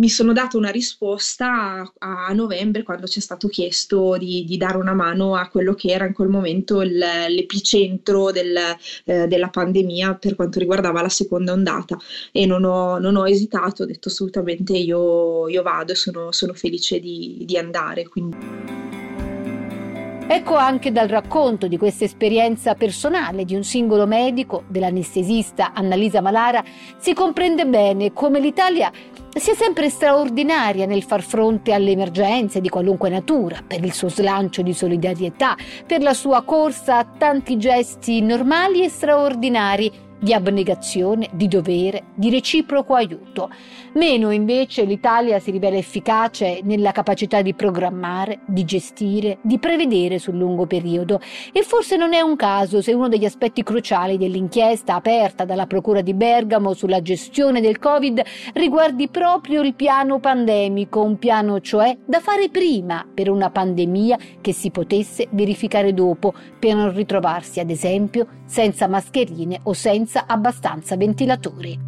Mi 0.00 0.08
sono 0.08 0.32
data 0.32 0.56
una 0.56 0.70
risposta 0.70 1.82
a, 1.98 2.26
a 2.28 2.32
novembre 2.32 2.82
quando 2.82 3.06
ci 3.06 3.18
è 3.18 3.20
stato 3.20 3.48
chiesto 3.48 4.16
di, 4.16 4.46
di, 4.46 4.56
dare 4.56 4.78
una 4.78 4.94
mano 4.94 5.34
a 5.36 5.46
quello 5.48 5.74
che 5.74 5.90
era 5.90 6.06
in 6.06 6.14
quel 6.14 6.28
momento 6.28 6.80
il, 6.80 6.96
l'epicentro 6.96 8.30
del, 8.30 8.56
eh, 9.04 9.26
della 9.28 9.50
pandemia 9.50 10.14
per 10.14 10.36
quanto 10.36 10.58
riguardava 10.58 11.02
la 11.02 11.10
seconda 11.10 11.52
ondata 11.52 11.98
e 12.32 12.46
non 12.46 12.64
ho, 12.64 12.98
non 12.98 13.16
ho 13.16 13.28
esitato, 13.28 13.82
ho 13.82 13.86
detto 13.86 14.08
assolutamente 14.08 14.72
io, 14.72 15.46
io 15.48 15.60
vado 15.60 15.92
e 15.92 15.96
sono, 15.96 16.32
sono 16.32 16.54
felice 16.54 16.98
di, 16.98 17.42
di 17.44 17.58
andare. 17.58 18.08
Quindi. 18.08 18.99
Ecco 20.32 20.54
anche 20.54 20.92
dal 20.92 21.08
racconto 21.08 21.66
di 21.66 21.76
questa 21.76 22.04
esperienza 22.04 22.76
personale 22.76 23.44
di 23.44 23.56
un 23.56 23.64
singolo 23.64 24.06
medico, 24.06 24.62
dell'anestesista 24.68 25.72
Annalisa 25.74 26.20
Malara, 26.20 26.62
si 26.98 27.14
comprende 27.14 27.66
bene 27.66 28.12
come 28.12 28.38
l'Italia 28.38 28.92
sia 29.34 29.54
sempre 29.56 29.90
straordinaria 29.90 30.86
nel 30.86 31.02
far 31.02 31.22
fronte 31.22 31.72
alle 31.72 31.90
emergenze 31.90 32.60
di 32.60 32.68
qualunque 32.68 33.08
natura, 33.08 33.58
per 33.66 33.84
il 33.84 33.92
suo 33.92 34.08
slancio 34.08 34.62
di 34.62 34.72
solidarietà, 34.72 35.56
per 35.84 36.00
la 36.00 36.14
sua 36.14 36.42
corsa 36.42 36.98
a 36.98 37.04
tanti 37.04 37.58
gesti 37.58 38.20
normali 38.20 38.84
e 38.84 38.88
straordinari 38.88 40.09
di 40.20 40.34
abnegazione, 40.34 41.28
di 41.32 41.48
dovere, 41.48 42.04
di 42.14 42.30
reciproco 42.30 42.94
aiuto. 42.94 43.50
Meno 43.94 44.30
invece 44.30 44.84
l'Italia 44.84 45.38
si 45.38 45.50
rivela 45.50 45.76
efficace 45.76 46.60
nella 46.62 46.92
capacità 46.92 47.42
di 47.42 47.54
programmare, 47.54 48.40
di 48.46 48.64
gestire, 48.64 49.38
di 49.40 49.58
prevedere 49.58 50.18
sul 50.18 50.36
lungo 50.36 50.66
periodo 50.66 51.20
e 51.52 51.62
forse 51.62 51.96
non 51.96 52.12
è 52.12 52.20
un 52.20 52.36
caso 52.36 52.82
se 52.82 52.92
uno 52.92 53.08
degli 53.08 53.24
aspetti 53.24 53.62
cruciali 53.62 54.18
dell'inchiesta 54.18 54.94
aperta 54.94 55.44
dalla 55.44 55.66
Procura 55.66 56.02
di 56.02 56.14
Bergamo 56.14 56.74
sulla 56.74 57.00
gestione 57.00 57.60
del 57.60 57.78
Covid 57.78 58.22
riguardi 58.54 59.08
proprio 59.08 59.62
il 59.62 59.74
piano 59.74 60.20
pandemico, 60.20 61.00
un 61.00 61.18
piano 61.18 61.60
cioè 61.60 61.96
da 62.04 62.20
fare 62.20 62.50
prima 62.50 63.06
per 63.12 63.30
una 63.30 63.50
pandemia 63.50 64.18
che 64.40 64.52
si 64.52 64.70
potesse 64.70 65.28
verificare 65.30 65.94
dopo 65.94 66.34
per 66.58 66.74
non 66.74 66.92
ritrovarsi 66.94 67.60
ad 67.60 67.70
esempio 67.70 68.26
senza 68.44 68.86
mascherine 68.86 69.60
o 69.62 69.72
senza 69.72 70.09
senza 70.10 70.26
abbastanza 70.26 70.96
ventilatori. 70.96 71.78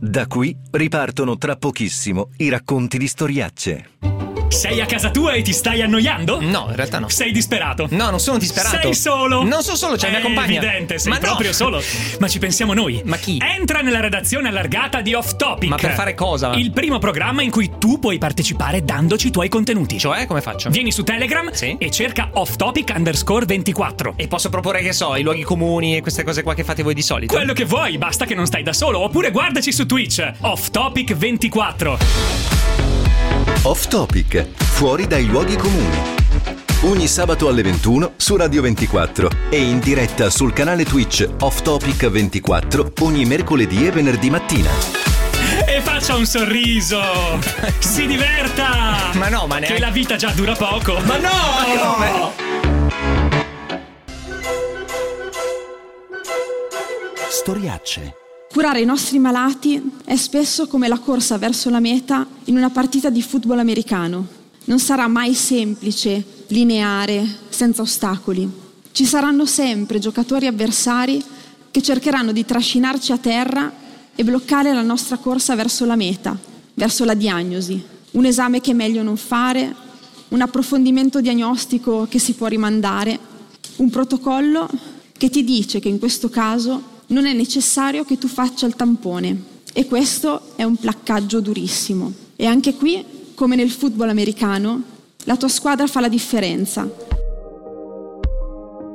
Da 0.00 0.26
qui 0.26 0.56
ripartono 0.70 1.36
tra 1.36 1.56
pochissimo 1.56 2.30
i 2.38 2.48
racconti 2.48 2.96
di 2.96 3.06
storiacce. 3.06 4.17
Sei 4.48 4.80
a 4.80 4.86
casa 4.86 5.10
tua 5.10 5.32
e 5.34 5.42
ti 5.42 5.52
stai 5.52 5.82
annoiando? 5.82 6.40
No, 6.40 6.66
in 6.70 6.76
realtà 6.76 6.98
no. 6.98 7.08
Sei 7.08 7.32
disperato? 7.32 7.86
No, 7.90 8.10
non 8.10 8.18
sono 8.18 8.38
disperato. 8.38 8.78
Sei 8.80 8.94
solo? 8.94 9.44
Non 9.44 9.62
sono 9.62 9.76
solo, 9.76 9.96
c'è 9.96 10.08
È 10.08 10.10
mia 10.10 10.20
compagna. 10.20 10.56
evidente, 10.60 10.98
sei 10.98 11.12
Ma 11.12 11.18
proprio 11.18 11.48
no. 11.48 11.54
solo. 11.54 11.82
Ma 12.18 12.28
ci 12.28 12.38
pensiamo 12.38 12.72
noi. 12.74 13.02
Ma 13.04 13.16
chi? 13.18 13.38
Entra 13.40 13.80
nella 13.80 14.00
redazione 14.00 14.48
allargata 14.48 15.00
di 15.00 15.14
Off 15.14 15.36
Topic. 15.36 15.68
Ma 15.68 15.76
per 15.76 15.92
fare 15.92 16.14
cosa? 16.14 16.52
Il 16.54 16.72
primo 16.72 16.98
programma 16.98 17.42
in 17.42 17.50
cui 17.50 17.72
tu 17.78 17.98
puoi 17.98 18.18
partecipare 18.18 18.82
dandoci 18.84 19.28
i 19.28 19.30
tuoi 19.30 19.48
contenuti. 19.48 19.98
Cioè, 19.98 20.26
come 20.26 20.40
faccio? 20.40 20.70
Vieni 20.70 20.90
su 20.92 21.04
Telegram 21.04 21.52
Sì. 21.52 21.76
e 21.78 21.90
cerca 21.90 22.30
Off 22.32 22.56
Topic 22.56 22.92
underscore 22.96 23.44
24. 23.44 24.14
E 24.16 24.28
posso 24.28 24.48
proporre, 24.48 24.80
che 24.82 24.92
so, 24.92 25.14
i 25.16 25.22
luoghi 25.22 25.42
comuni 25.42 25.96
e 25.96 26.00
queste 26.00 26.24
cose 26.24 26.42
qua 26.42 26.54
che 26.54 26.64
fate 26.64 26.82
voi 26.82 26.94
di 26.94 27.02
solito? 27.02 27.34
Quello 27.34 27.52
che 27.52 27.64
vuoi, 27.64 27.98
basta 27.98 28.24
che 28.24 28.34
non 28.34 28.46
stai 28.46 28.62
da 28.62 28.72
solo. 28.72 28.98
Oppure 29.00 29.30
guardaci 29.30 29.70
su 29.72 29.84
Twitch, 29.86 30.26
Off 30.40 30.70
Topic 30.70 31.12
24. 31.14 32.87
Off 33.68 33.86
Topic, 33.88 34.46
fuori 34.56 35.06
dai 35.06 35.26
luoghi 35.26 35.54
comuni. 35.54 35.94
Ogni 36.84 37.06
sabato 37.06 37.48
alle 37.48 37.60
21 37.60 38.12
su 38.16 38.34
Radio 38.34 38.62
24 38.62 39.28
e 39.50 39.60
in 39.60 39.78
diretta 39.78 40.30
sul 40.30 40.54
canale 40.54 40.86
Twitch 40.86 41.28
Off 41.40 41.60
Topic 41.60 42.08
24 42.08 42.92
ogni 43.00 43.26
mercoledì 43.26 43.86
e 43.86 43.90
venerdì 43.90 44.30
mattina. 44.30 44.70
E 45.66 45.82
faccia 45.82 46.16
un 46.16 46.24
sorriso. 46.24 46.98
Si 47.78 48.06
diverta. 48.06 49.10
Ma 49.12 49.28
no, 49.28 49.46
ma 49.46 49.58
neanche- 49.58 49.74
Che 49.74 49.80
la 49.80 49.90
vita 49.90 50.16
già 50.16 50.30
dura 50.30 50.54
poco. 50.54 50.98
Ma 51.04 51.18
no, 51.18 51.28
ma 51.28 51.78
come? 51.78 52.32
Storiacce. 57.28 58.14
Curare 58.50 58.80
i 58.80 58.86
nostri 58.86 59.18
malati 59.18 59.80
è 60.04 60.16
spesso 60.16 60.68
come 60.68 60.88
la 60.88 60.98
corsa 60.98 61.36
verso 61.36 61.68
la 61.68 61.80
meta 61.80 62.26
in 62.44 62.56
una 62.56 62.70
partita 62.70 63.10
di 63.10 63.20
football 63.20 63.58
americano. 63.58 64.26
Non 64.64 64.78
sarà 64.78 65.06
mai 65.06 65.34
semplice, 65.34 66.24
lineare, 66.48 67.26
senza 67.50 67.82
ostacoli. 67.82 68.50
Ci 68.90 69.04
saranno 69.04 69.44
sempre 69.44 69.98
giocatori 69.98 70.46
avversari 70.46 71.22
che 71.70 71.82
cercheranno 71.82 72.32
di 72.32 72.46
trascinarci 72.46 73.12
a 73.12 73.18
terra 73.18 73.70
e 74.14 74.24
bloccare 74.24 74.72
la 74.72 74.82
nostra 74.82 75.18
corsa 75.18 75.54
verso 75.54 75.84
la 75.84 75.94
meta, 75.94 76.36
verso 76.72 77.04
la 77.04 77.14
diagnosi. 77.14 77.80
Un 78.12 78.24
esame 78.24 78.62
che 78.62 78.70
è 78.70 78.74
meglio 78.74 79.02
non 79.02 79.18
fare, 79.18 79.74
un 80.28 80.40
approfondimento 80.40 81.20
diagnostico 81.20 82.06
che 82.08 82.18
si 82.18 82.32
può 82.32 82.46
rimandare, 82.46 83.18
un 83.76 83.90
protocollo 83.90 84.68
che 85.18 85.28
ti 85.28 85.44
dice 85.44 85.80
che 85.80 85.88
in 85.88 85.98
questo 85.98 86.30
caso 86.30 86.87
non 87.08 87.26
è 87.26 87.32
necessario 87.32 88.04
che 88.04 88.18
tu 88.18 88.28
faccia 88.28 88.66
il 88.66 88.74
tampone 88.74 89.56
e 89.72 89.86
questo 89.86 90.56
è 90.56 90.64
un 90.64 90.76
placcaggio 90.76 91.40
durissimo. 91.40 92.12
E 92.36 92.46
anche 92.46 92.74
qui, 92.74 93.04
come 93.34 93.56
nel 93.56 93.70
football 93.70 94.08
americano, 94.08 94.82
la 95.24 95.36
tua 95.36 95.48
squadra 95.48 95.86
fa 95.86 96.00
la 96.00 96.08
differenza. 96.08 96.88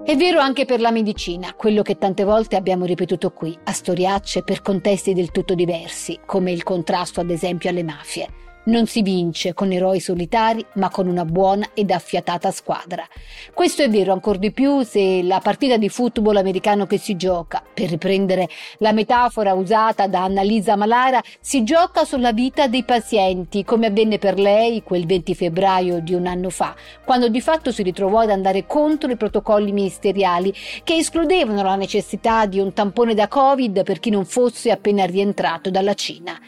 È 0.06 0.18
vero 0.18 0.40
anche 0.40 0.66
per 0.66 0.82
la 0.82 0.92
medicina, 0.92 1.54
quello 1.54 1.82
che 1.82 1.98
tante 1.98 2.24
volte 2.26 2.58
abbiamo 2.58 2.86
ripetuto 2.86 3.32
qui, 3.32 3.58
a 3.64 3.72
storiacce 3.72 4.44
per 4.44 4.62
contesti 4.62 5.14
del 5.14 5.32
tutto 5.32 5.56
diversi, 5.56 6.20
come 6.26 6.52
il 6.52 6.64
contrasto 6.64 7.22
ad 7.22 7.30
esempio 7.30 7.70
alle 7.70 7.84
mafie. 7.84 8.28
Non 8.66 8.88
si 8.88 9.02
vince 9.02 9.54
con 9.54 9.74
eroi 9.74 10.00
solitari, 10.00 10.66
ma 10.76 10.90
con 10.90 11.08
una 11.08 11.26
buona 11.26 11.72
ed 11.74 11.92
affiatata 11.92 12.50
squadra. 12.50 13.06
Questo 13.54 13.82
è 13.82 13.90
vero 13.90 14.14
ancor 14.14 14.38
di 14.38 14.54
più 14.54 14.84
se 14.84 15.22
la 15.22 15.42
partita 15.42 15.76
di 15.76 15.90
football 15.90 16.38
americano 16.38 16.86
che 16.86 16.98
si 16.98 17.18
gioca, 17.18 17.62
per 17.74 17.90
riprendere 17.90 18.48
la 18.78 18.94
metafora 18.94 19.54
usata 19.54 20.08
da 20.08 20.24
Annalisa 20.24 20.78
Malara, 20.78 21.22
si 21.42 21.66
gioca 21.66 22.06
sulla 22.06 22.32
vita 22.32 22.68
dei 22.68 22.86
pazienti, 22.86 23.66
come 23.66 23.88
avvenne 23.88 24.18
per 24.18 24.40
lei 24.40 24.82
quel 24.82 25.06
20 25.06 25.36
febbraio 25.36 26.00
di 26.00 26.14
un 26.14 26.26
anno 26.26 26.50
fa, 26.50 26.74
quando 27.04 27.28
di 27.28 27.42
fatto 27.42 27.70
si 27.70 27.84
ritrovò 27.84 28.20
ad 28.20 28.30
andare 28.30 28.66
contro 28.66 29.12
i 29.12 29.18
protocolli 29.18 29.74
ministeriali 29.74 30.54
che 30.86 30.96
escludevano 30.96 31.64
la 31.64 31.76
necessità 31.76 32.46
di 32.46 32.60
un 32.60 32.72
tampone 32.72 33.14
da 33.14 33.28
Covid 33.28 33.84
per 33.84 34.00
chi 34.00 34.10
non 34.10 34.24
fosse 34.24 34.72
appena 34.72 35.04
rientrato 35.04 35.70
dalla 35.70 35.96
Cina. 35.96 36.40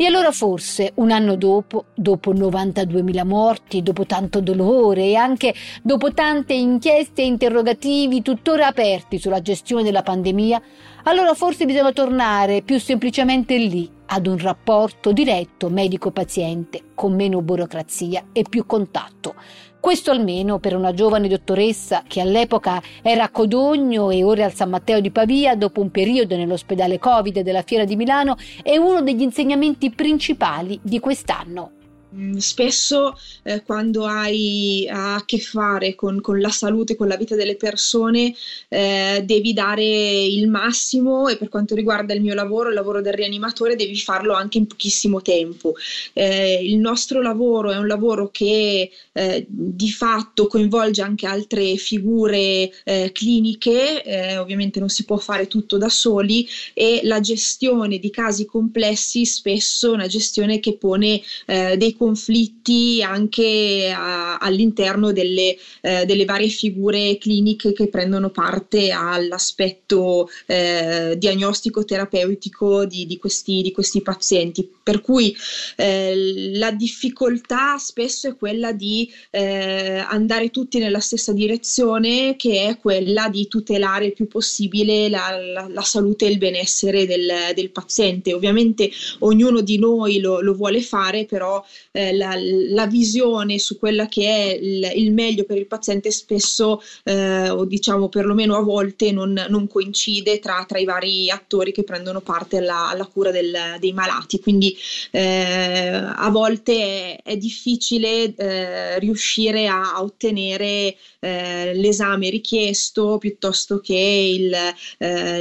E 0.00 0.06
allora 0.06 0.30
forse 0.30 0.92
un 0.94 1.10
anno 1.10 1.34
dopo, 1.34 1.86
dopo 1.92 2.32
92.000 2.32 3.26
morti, 3.26 3.82
dopo 3.82 4.06
tanto 4.06 4.40
dolore 4.40 5.06
e 5.06 5.16
anche 5.16 5.52
dopo 5.82 6.14
tante 6.14 6.54
inchieste 6.54 7.22
e 7.22 7.26
interrogativi 7.26 8.22
tuttora 8.22 8.68
aperti 8.68 9.18
sulla 9.18 9.42
gestione 9.42 9.82
della 9.82 10.04
pandemia, 10.04 10.62
allora 11.02 11.34
forse 11.34 11.64
bisogna 11.64 11.90
tornare 11.90 12.62
più 12.62 12.78
semplicemente 12.78 13.56
lì, 13.56 13.90
ad 14.06 14.28
un 14.28 14.38
rapporto 14.38 15.10
diretto 15.10 15.68
medico-paziente, 15.68 16.92
con 16.94 17.16
meno 17.16 17.42
burocrazia 17.42 18.26
e 18.30 18.44
più 18.48 18.66
contatto. 18.66 19.34
Questo 19.80 20.10
almeno 20.10 20.58
per 20.58 20.74
una 20.74 20.92
giovane 20.92 21.28
dottoressa 21.28 22.02
che 22.06 22.20
all'epoca 22.20 22.82
era 23.00 23.24
a 23.24 23.30
Codogno 23.30 24.10
e 24.10 24.24
ora 24.24 24.44
al 24.44 24.52
San 24.52 24.70
Matteo 24.70 25.00
di 25.00 25.10
Pavia 25.10 25.54
dopo 25.54 25.80
un 25.80 25.90
periodo 25.90 26.36
nell'ospedale 26.36 26.98
Covid 26.98 27.40
della 27.40 27.62
Fiera 27.62 27.84
di 27.84 27.96
Milano 27.96 28.36
è 28.62 28.76
uno 28.76 29.02
degli 29.02 29.22
insegnamenti 29.22 29.90
principali 29.90 30.78
di 30.82 30.98
quest'anno. 30.98 31.77
Mm, 32.14 32.36
spesso 32.38 33.18
eh, 33.42 33.62
quando 33.62 34.06
hai 34.06 34.88
a 34.90 35.22
che 35.26 35.38
fare 35.38 35.94
con, 35.94 36.22
con, 36.22 36.40
la 36.40 36.48
salute, 36.48 36.96
con 36.96 37.06
la 37.06 37.18
vita 37.18 37.34
delle 37.34 37.56
persone, 37.56 38.34
eh, 38.68 39.22
devi 39.26 39.52
dare 39.52 39.84
il 39.84 40.48
massimo 40.48 41.28
e 41.28 41.36
per 41.36 41.50
quanto 41.50 41.74
riguarda 41.74 42.14
il 42.14 42.22
mio 42.22 42.32
lavoro, 42.32 42.70
il 42.70 42.74
lavoro 42.74 43.02
del 43.02 43.12
rianimatore, 43.12 43.76
devi 43.76 43.96
farlo 43.98 44.32
anche 44.32 44.56
in 44.56 44.66
pochissimo 44.66 45.20
tempo. 45.20 45.74
Eh, 46.14 46.60
il 46.64 46.78
nostro 46.78 47.20
lavoro 47.20 47.72
è 47.72 47.76
un 47.76 47.86
lavoro 47.86 48.30
che 48.30 48.90
eh, 49.12 49.44
di 49.46 49.90
fatto 49.90 50.46
coinvolge 50.46 51.02
anche 51.02 51.26
altre 51.26 51.76
figure 51.76 52.70
eh, 52.84 53.10
cliniche, 53.12 54.02
eh, 54.02 54.38
ovviamente 54.38 54.80
non 54.80 54.88
si 54.88 55.04
può 55.04 55.18
fare 55.18 55.46
tutto 55.46 55.76
da 55.76 55.90
soli 55.90 56.48
e 56.72 57.00
la 57.02 57.20
gestione 57.20 57.98
di 57.98 58.08
casi 58.08 58.46
complessi 58.46 59.26
spesso 59.26 59.90
è 59.90 59.94
una 59.94 60.06
gestione 60.06 60.58
che 60.58 60.76
pone 60.78 61.20
dei 61.46 61.96
conflitti 61.98 63.02
anche 63.02 63.92
a, 63.94 64.38
all'interno 64.38 65.12
delle, 65.12 65.56
eh, 65.82 66.06
delle, 66.06 66.24
varie 66.24 66.48
figure 66.48 67.18
cliniche 67.18 67.74
che 67.74 67.88
prendono 67.88 68.30
parte 68.30 68.90
all'aspetto 68.90 70.30
eh, 70.46 71.16
diagnostico 71.18 71.84
terapeutico 71.84 72.86
di, 72.86 73.04
di, 73.04 73.18
questi, 73.18 73.60
di, 73.60 73.72
questi, 73.72 74.00
pazienti. 74.00 74.66
Per 74.82 75.02
cui 75.02 75.36
eh, 75.76 76.52
la 76.54 76.70
difficoltà 76.70 77.76
spesso 77.76 78.28
è 78.28 78.36
quella 78.36 78.72
di 78.72 79.12
eh, 79.30 80.02
andare 80.08 80.50
tutti 80.50 80.78
nella 80.78 81.00
stessa 81.00 81.32
direzione, 81.32 82.36
che 82.36 82.66
è 82.66 82.78
quella 82.78 83.28
di 83.28 83.48
tutelare 83.48 84.06
il 84.06 84.12
più 84.14 84.28
possibile 84.28 85.08
la, 85.10 85.36
la, 85.36 85.68
la 85.68 85.82
salute 85.82 86.26
e 86.26 86.30
il 86.30 86.38
benessere 86.38 87.06
del, 87.06 87.28
del, 87.54 87.70
paziente. 87.70 88.32
Ovviamente 88.32 88.90
ognuno 89.20 89.60
di 89.60 89.78
noi 89.78 90.20
lo, 90.20 90.40
lo 90.40 90.54
vuole 90.54 90.80
fare, 90.80 91.24
però 91.24 91.62
eh, 91.92 92.14
la, 92.14 92.34
la, 92.36 92.86
visione 92.86 93.58
su 93.58 93.78
quella 93.78 94.06
che 94.06 94.24
è 94.24 94.58
il, 94.60 94.90
il 94.94 95.12
meglio 95.12 95.44
per 95.44 95.56
il 95.56 95.66
paziente 95.66 96.10
spesso 96.10 96.80
eh, 97.04 97.48
o 97.50 97.64
diciamo 97.64 98.08
perlomeno 98.08 98.56
a 98.56 98.62
volte 98.62 99.12
non, 99.12 99.46
non 99.48 99.66
coincide 99.66 100.38
tra, 100.38 100.64
tra, 100.66 100.78
i 100.78 100.84
vari 100.84 101.30
attori 101.30 101.72
che 101.72 101.84
prendono 101.84 102.20
parte 102.20 102.58
alla, 102.58 102.88
alla 102.88 103.06
cura 103.06 103.30
del, 103.30 103.76
dei 103.78 103.92
malati. 103.92 104.40
Quindi 104.40 104.76
eh, 105.10 105.90
a 105.90 106.28
volte 106.30 107.20
è, 107.22 107.22
è 107.22 107.36
difficile 107.36 108.34
eh, 108.34 108.98
riuscire 108.98 109.66
a, 109.66 109.94
a 109.94 110.02
ottenere 110.02 110.96
eh, 111.20 111.74
l'esame 111.74 112.30
richiesto 112.30 113.18
piuttosto 113.18 113.80
che 113.80 113.94
il, 113.94 114.56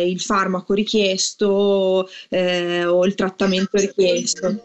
il 0.07 0.19
farmaco 0.19 0.73
richiesto 0.73 1.47
o 1.47 3.05
il 3.05 3.15
trattamento 3.15 3.77
richiesto 3.77 4.63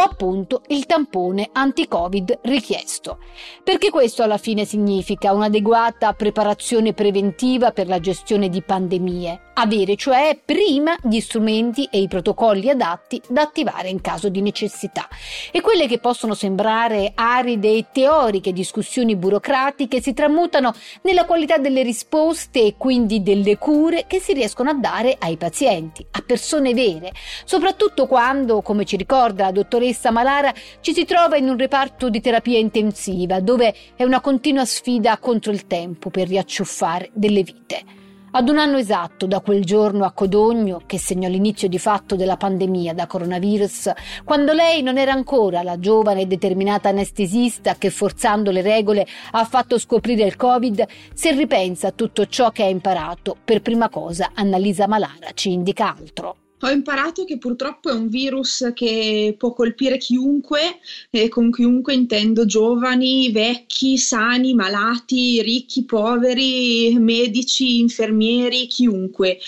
appunto 0.00 0.62
il 0.68 0.86
tampone 0.86 1.48
anti-Covid 1.52 2.40
richiesto. 2.42 3.18
Perché 3.64 3.90
questo 3.90 4.22
alla 4.22 4.38
fine 4.38 4.64
significa 4.64 5.32
un'adeguata 5.32 6.12
preparazione 6.12 6.92
preventiva 6.92 7.72
per 7.72 7.88
la 7.88 8.00
gestione 8.00 8.48
di 8.48 8.62
pandemie, 8.62 9.40
avere 9.54 9.96
cioè 9.96 10.38
prima 10.42 10.96
gli 11.02 11.20
strumenti 11.20 11.88
e 11.90 12.00
i 12.00 12.08
protocolli 12.08 12.70
adatti 12.70 13.20
da 13.28 13.42
attivare 13.42 13.88
in 13.88 14.00
caso 14.00 14.28
di 14.28 14.40
necessità. 14.40 15.08
E 15.50 15.60
quelle 15.60 15.86
che 15.86 15.98
possono 15.98 16.34
sembrare 16.34 17.12
aride 17.14 17.72
e 17.72 17.86
teoriche 17.92 18.52
discussioni 18.52 19.16
burocratiche 19.16 20.00
si 20.00 20.14
tramutano 20.14 20.72
nella 21.02 21.24
qualità 21.24 21.58
delle 21.58 21.82
risposte 21.82 22.62
e 22.62 22.74
quindi 22.76 23.22
delle 23.22 23.58
cure 23.58 24.04
che 24.06 24.20
si 24.20 24.32
riescono 24.32 24.70
a 24.70 24.74
dare 24.74 25.16
ai 25.18 25.36
pazienti, 25.36 26.06
a 26.12 26.22
persone 26.24 26.72
vere, 26.72 27.12
soprattutto 27.44 28.06
quando, 28.06 28.62
come 28.62 28.84
ci 28.84 28.96
ricorda 28.96 29.44
la 29.44 29.52
dottoressa 29.52 29.86
dottoressa 29.88 30.10
Malara 30.10 30.52
ci 30.80 30.92
si 30.92 31.04
trova 31.04 31.36
in 31.36 31.48
un 31.48 31.56
reparto 31.56 32.10
di 32.10 32.20
terapia 32.20 32.58
intensiva 32.58 33.40
dove 33.40 33.74
è 33.96 34.04
una 34.04 34.20
continua 34.20 34.64
sfida 34.64 35.16
contro 35.18 35.50
il 35.50 35.66
tempo 35.66 36.10
per 36.10 36.28
riacciuffare 36.28 37.10
delle 37.12 37.42
vite. 37.42 37.96
Ad 38.30 38.50
un 38.50 38.58
anno 38.58 38.76
esatto 38.76 39.26
da 39.26 39.40
quel 39.40 39.64
giorno 39.64 40.04
a 40.04 40.12
Codogno, 40.12 40.82
che 40.84 40.98
segnò 40.98 41.28
l'inizio 41.28 41.66
di 41.66 41.78
fatto 41.78 42.14
della 42.14 42.36
pandemia 42.36 42.92
da 42.92 43.06
coronavirus, 43.06 43.92
quando 44.22 44.52
lei 44.52 44.82
non 44.82 44.98
era 44.98 45.12
ancora 45.12 45.62
la 45.62 45.78
giovane 45.78 46.22
e 46.22 46.26
determinata 46.26 46.90
anestesista 46.90 47.76
che 47.76 47.88
forzando 47.88 48.50
le 48.50 48.60
regole 48.60 49.06
ha 49.30 49.44
fatto 49.46 49.78
scoprire 49.78 50.26
il 50.26 50.36
Covid, 50.36 50.86
se 51.14 51.32
ripensa 51.32 51.88
a 51.88 51.92
tutto 51.92 52.26
ciò 52.26 52.50
che 52.50 52.64
ha 52.64 52.68
imparato, 52.68 53.34
per 53.42 53.62
prima 53.62 53.88
cosa 53.88 54.32
Annalisa 54.34 54.86
Malara 54.86 55.30
ci 55.32 55.50
indica 55.50 55.96
altro. 55.96 56.47
Ho 56.60 56.70
imparato 56.70 57.24
che 57.24 57.38
purtroppo 57.38 57.88
è 57.88 57.92
un 57.92 58.08
virus 58.08 58.72
che 58.74 59.34
può 59.38 59.52
colpire 59.52 59.96
chiunque, 59.96 60.80
e 61.08 61.28
con 61.28 61.52
chiunque 61.52 61.94
intendo 61.94 62.46
giovani, 62.46 63.30
vecchi, 63.30 63.96
sani, 63.96 64.54
malati, 64.54 65.40
ricchi, 65.40 65.84
poveri, 65.84 66.96
medici, 66.98 67.78
infermieri, 67.78 68.66
chiunque. 68.66 69.38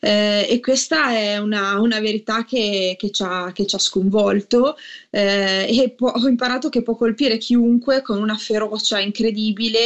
Eh, 0.00 0.46
e 0.50 0.60
questa 0.60 1.12
è 1.12 1.38
una, 1.38 1.78
una 1.78 2.00
verità 2.00 2.44
che, 2.44 2.96
che, 2.98 3.10
ci 3.10 3.22
ha, 3.22 3.52
che, 3.52 3.64
ci 3.66 3.76
ha, 3.76 3.78
sconvolto 3.78 4.76
eh, 5.10 5.66
e 5.68 5.90
po- 5.90 6.12
ho 6.16 6.26
imparato 6.26 6.68
che 6.68 6.82
può 6.82 6.96
colpire 6.96 7.38
chiunque 7.38 8.02
con 8.02 8.20
una 8.20 8.36
ferocia 8.36 8.98
incredibile 8.98 9.78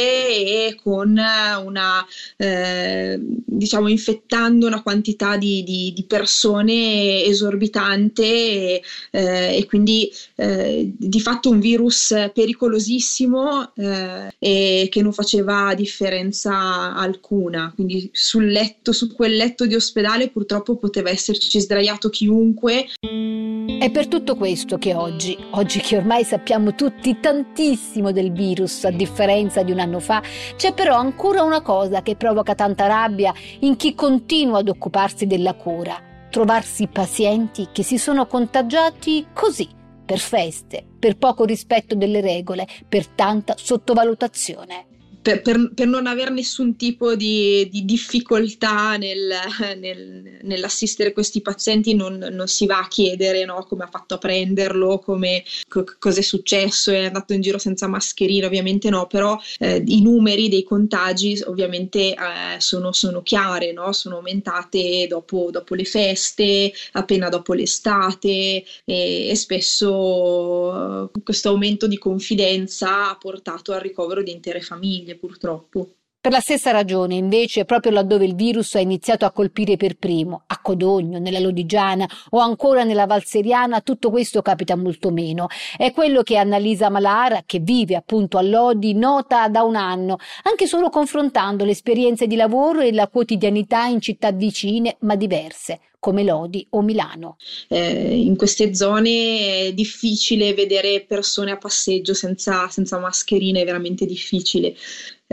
e 0.67 0.79
con 0.81 1.09
una, 1.09 2.05
eh, 2.37 3.19
diciamo, 3.21 3.87
infettando 3.87 4.65
una 4.65 4.81
quantità 4.81 5.37
di, 5.37 5.61
di, 5.63 5.93
di 5.93 6.03
persone 6.05 6.70
inflazione 6.71 7.23
esorbitante 7.23 8.23
e, 8.23 8.83
eh, 9.11 9.57
e 9.57 9.65
quindi 9.65 10.11
eh, 10.35 10.91
di 10.97 11.19
fatto 11.19 11.49
un 11.49 11.59
virus 11.59 12.13
pericolosissimo 12.33 13.73
eh, 13.75 14.33
e 14.39 14.87
che 14.89 15.01
non 15.01 15.13
faceva 15.13 15.73
differenza 15.75 16.95
alcuna. 16.95 17.71
Quindi 17.73 18.09
sul 18.13 18.47
letto, 18.47 18.91
su 18.91 19.13
quel 19.13 19.35
letto 19.35 19.65
di 19.65 19.75
ospedale 19.75 20.29
purtroppo 20.29 20.77
poteva 20.77 21.09
esserci 21.09 21.59
sdraiato 21.59 22.09
chiunque. 22.09 22.87
È 22.99 23.89
per 23.91 24.07
tutto 24.07 24.35
questo 24.35 24.77
che 24.77 24.93
oggi, 24.93 25.37
oggi 25.51 25.79
che 25.79 25.97
ormai 25.97 26.23
sappiamo 26.23 26.75
tutti 26.75 27.17
tantissimo 27.19 28.11
del 28.11 28.31
virus, 28.31 28.83
a 28.83 28.91
differenza 28.91 29.63
di 29.63 29.71
un 29.71 29.79
anno 29.79 29.99
fa, 29.99 30.21
c'è 30.55 30.73
però 30.73 30.95
ancora 30.95 31.41
una 31.43 31.61
cosa 31.61 32.01
che 32.01 32.15
provoca 32.15 32.55
tanta 32.55 32.87
rabbia 32.87 33.33
in 33.59 33.75
chi 33.75 33.95
continua 33.95 34.59
ad 34.59 34.69
occuparsi 34.69 35.25
della 35.25 35.53
cura 35.53 36.09
trovarsi 36.31 36.87
pazienti 36.87 37.67
che 37.71 37.83
si 37.83 37.99
sono 37.99 38.25
contagiati 38.25 39.27
così, 39.33 39.69
per 40.03 40.17
feste, 40.17 40.83
per 40.97 41.17
poco 41.17 41.43
rispetto 41.45 41.93
delle 41.93 42.21
regole, 42.21 42.65
per 42.89 43.05
tanta 43.05 43.53
sottovalutazione 43.55 44.90
per, 45.21 45.41
per, 45.41 45.71
per, 45.73 45.87
non 45.87 46.07
avere 46.07 46.31
nessun 46.31 46.75
tipo 46.75 47.15
di, 47.15 47.67
di 47.69 47.85
difficoltà 47.85 48.97
nel, 48.97 49.31
nel, 49.77 50.39
nell'assistere 50.41 51.13
questi 51.13 51.41
pazienti 51.41 51.93
non, 51.93 52.17
non, 52.17 52.47
si 52.47 52.65
va 52.65 52.79
a 52.79 52.87
chiedere 52.87 53.45
no, 53.45 53.63
come 53.67 53.83
ha 53.83 53.87
fatto 53.87 54.15
a 54.15 54.17
prenderlo, 54.17 54.99
come, 54.99 55.43
co, 55.67 55.83
cosa 55.99 56.19
è 56.19 56.23
successo, 56.23 56.91
è 56.91 57.05
andato 57.05 57.33
in 57.33 57.41
giro 57.41 57.59
senza 57.59 57.87
mascherina, 57.87 58.47
ovviamente 58.47 58.89
no, 58.89 59.05
però 59.05 59.39
eh, 59.59 59.83
i 59.85 60.01
numeri 60.01 60.49
dei 60.49 60.63
contagi 60.63 61.39
ovviamente 61.45 62.13
eh, 62.13 62.15
sono, 62.57 62.91
sono 62.91 63.21
chiare, 63.21 63.73
no? 63.73 63.91
sono 63.93 64.15
aumentate 64.15 65.05
dopo, 65.07 65.49
dopo, 65.51 65.75
le 65.75 65.85
feste, 65.85 66.73
appena 66.93 67.29
dopo 67.29 67.53
l'estate 67.53 68.63
e, 68.85 69.29
e 69.29 69.35
spesso 69.35 71.03
eh, 71.03 71.09
questo 71.23 71.49
aumento 71.49 71.85
di 71.85 71.97
confidenza 71.97 73.11
ha 73.11 73.17
portato 73.17 73.71
al 73.71 73.81
ricovero 73.81 74.23
di 74.23 74.31
intere 74.31 74.61
famiglie 74.61 75.10
purtroppo. 75.17 76.00
Per 76.21 76.31
la 76.31 76.39
stessa 76.39 76.69
ragione, 76.69 77.15
invece, 77.15 77.65
proprio 77.65 77.91
laddove 77.91 78.25
il 78.25 78.35
virus 78.35 78.75
ha 78.75 78.79
iniziato 78.79 79.25
a 79.25 79.31
colpire 79.31 79.75
per 79.75 79.95
primo, 79.97 80.43
a 80.45 80.61
Codogno, 80.61 81.17
nella 81.17 81.39
Lodigiana 81.39 82.07
o 82.29 82.37
ancora 82.37 82.83
nella 82.83 83.07
Valseriana, 83.07 83.81
tutto 83.81 84.11
questo 84.11 84.43
capita 84.43 84.75
molto 84.75 85.09
meno. 85.09 85.47
È 85.75 85.91
quello 85.91 86.21
che 86.21 86.37
Annalisa 86.37 86.91
Malara, 86.91 87.41
che 87.43 87.57
vive 87.57 87.95
appunto 87.95 88.37
a 88.37 88.43
Lodi, 88.43 88.93
nota 88.93 89.47
da 89.47 89.63
un 89.63 89.75
anno, 89.75 90.17
anche 90.43 90.67
solo 90.67 90.89
confrontando 90.89 91.65
le 91.65 91.71
esperienze 91.71 92.27
di 92.27 92.35
lavoro 92.35 92.81
e 92.81 92.93
la 92.93 93.07
quotidianità 93.07 93.85
in 93.85 93.99
città 93.99 94.31
vicine 94.31 94.97
ma 94.99 95.15
diverse 95.15 95.79
come 96.01 96.23
Lodi 96.23 96.65
o 96.71 96.81
Milano. 96.81 97.37
Eh, 97.67 98.15
in 98.17 98.35
queste 98.35 98.73
zone 98.73 99.67
è 99.67 99.73
difficile 99.73 100.53
vedere 100.55 101.05
persone 101.07 101.51
a 101.51 101.57
passeggio 101.57 102.15
senza, 102.15 102.67
senza 102.69 102.97
mascherine, 102.97 103.61
è 103.61 103.65
veramente 103.65 104.07
difficile. 104.07 104.75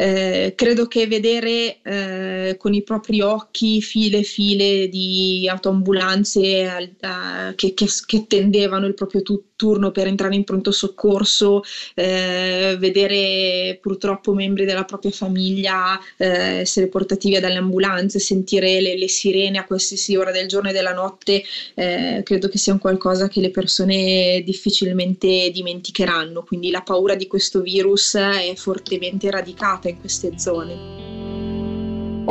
Eh, 0.00 0.52
credo 0.54 0.86
che 0.86 1.08
vedere 1.08 1.80
eh, 1.82 2.56
con 2.56 2.72
i 2.72 2.84
propri 2.84 3.20
occhi 3.20 3.82
file 3.82 4.18
e 4.18 4.22
file 4.22 4.88
di 4.88 5.48
autoambulanze 5.50 6.40
eh, 6.40 7.54
che, 7.56 7.74
che, 7.74 7.86
che, 8.06 8.26
tendevano 8.28 8.86
il 8.86 8.94
proprio 8.94 9.22
tutto 9.22 9.47
turno 9.58 9.90
per 9.90 10.06
entrare 10.06 10.36
in 10.36 10.44
pronto 10.44 10.70
soccorso, 10.70 11.62
eh, 11.94 12.76
vedere 12.78 13.76
purtroppo 13.82 14.32
membri 14.32 14.64
della 14.64 14.84
propria 14.84 15.10
famiglia 15.10 15.98
eh, 16.16 16.60
essere 16.60 16.86
portati 16.86 17.28
via 17.28 17.40
dalle 17.40 17.58
ambulanze, 17.58 18.20
sentire 18.20 18.80
le, 18.80 18.96
le, 18.96 19.08
sirene 19.08 19.58
a 19.58 19.64
qualsiasi 19.64 20.14
ora 20.14 20.30
del 20.30 20.46
giorno 20.46 20.70
e 20.70 20.72
della 20.72 20.92
notte, 20.92 21.42
eh, 21.74 22.22
credo 22.24 22.48
che 22.48 22.58
sia 22.58 22.72
un 22.72 22.78
qualcosa 22.78 23.26
che 23.26 23.40
le 23.40 23.50
persone 23.50 24.42
difficilmente 24.44 25.50
dimenticheranno, 25.50 26.44
quindi 26.44 26.70
la 26.70 26.82
paura 26.82 27.16
di 27.16 27.26
questo 27.26 27.60
virus 27.60 28.14
è 28.14 28.52
fortemente 28.54 29.28
radicata 29.28 29.88
in 29.88 29.98
queste 29.98 30.38
zone. 30.38 31.07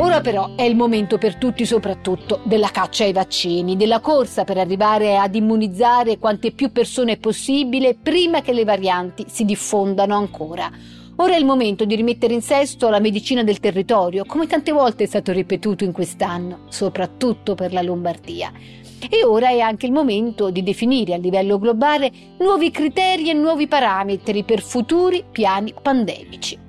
Ora 0.00 0.20
però 0.20 0.54
è 0.54 0.62
il 0.62 0.76
momento 0.76 1.18
per 1.18 1.34
tutti 1.34 1.66
soprattutto 1.66 2.38
della 2.44 2.68
caccia 2.68 3.02
ai 3.02 3.12
vaccini, 3.12 3.76
della 3.76 3.98
corsa 3.98 4.44
per 4.44 4.56
arrivare 4.56 5.18
ad 5.18 5.34
immunizzare 5.34 6.18
quante 6.18 6.52
più 6.52 6.70
persone 6.70 7.16
possibile 7.16 7.96
prima 8.00 8.40
che 8.40 8.52
le 8.52 8.62
varianti 8.62 9.24
si 9.26 9.44
diffondano 9.44 10.14
ancora. 10.14 10.70
Ora 11.16 11.34
è 11.34 11.38
il 11.38 11.44
momento 11.44 11.84
di 11.84 11.96
rimettere 11.96 12.32
in 12.32 12.42
sesto 12.42 12.88
la 12.90 13.00
medicina 13.00 13.42
del 13.42 13.58
territorio, 13.58 14.24
come 14.24 14.46
tante 14.46 14.70
volte 14.70 15.02
è 15.02 15.06
stato 15.08 15.32
ripetuto 15.32 15.82
in 15.82 15.90
quest'anno, 15.90 16.60
soprattutto 16.68 17.56
per 17.56 17.72
la 17.72 17.82
Lombardia. 17.82 18.52
E 19.00 19.24
ora 19.24 19.48
è 19.48 19.58
anche 19.58 19.86
il 19.86 19.92
momento 19.92 20.50
di 20.50 20.62
definire 20.62 21.14
a 21.14 21.18
livello 21.18 21.58
globale 21.58 22.12
nuovi 22.38 22.70
criteri 22.70 23.30
e 23.30 23.32
nuovi 23.32 23.66
parametri 23.66 24.44
per 24.44 24.62
futuri 24.62 25.24
piani 25.28 25.74
pandemici. 25.82 26.66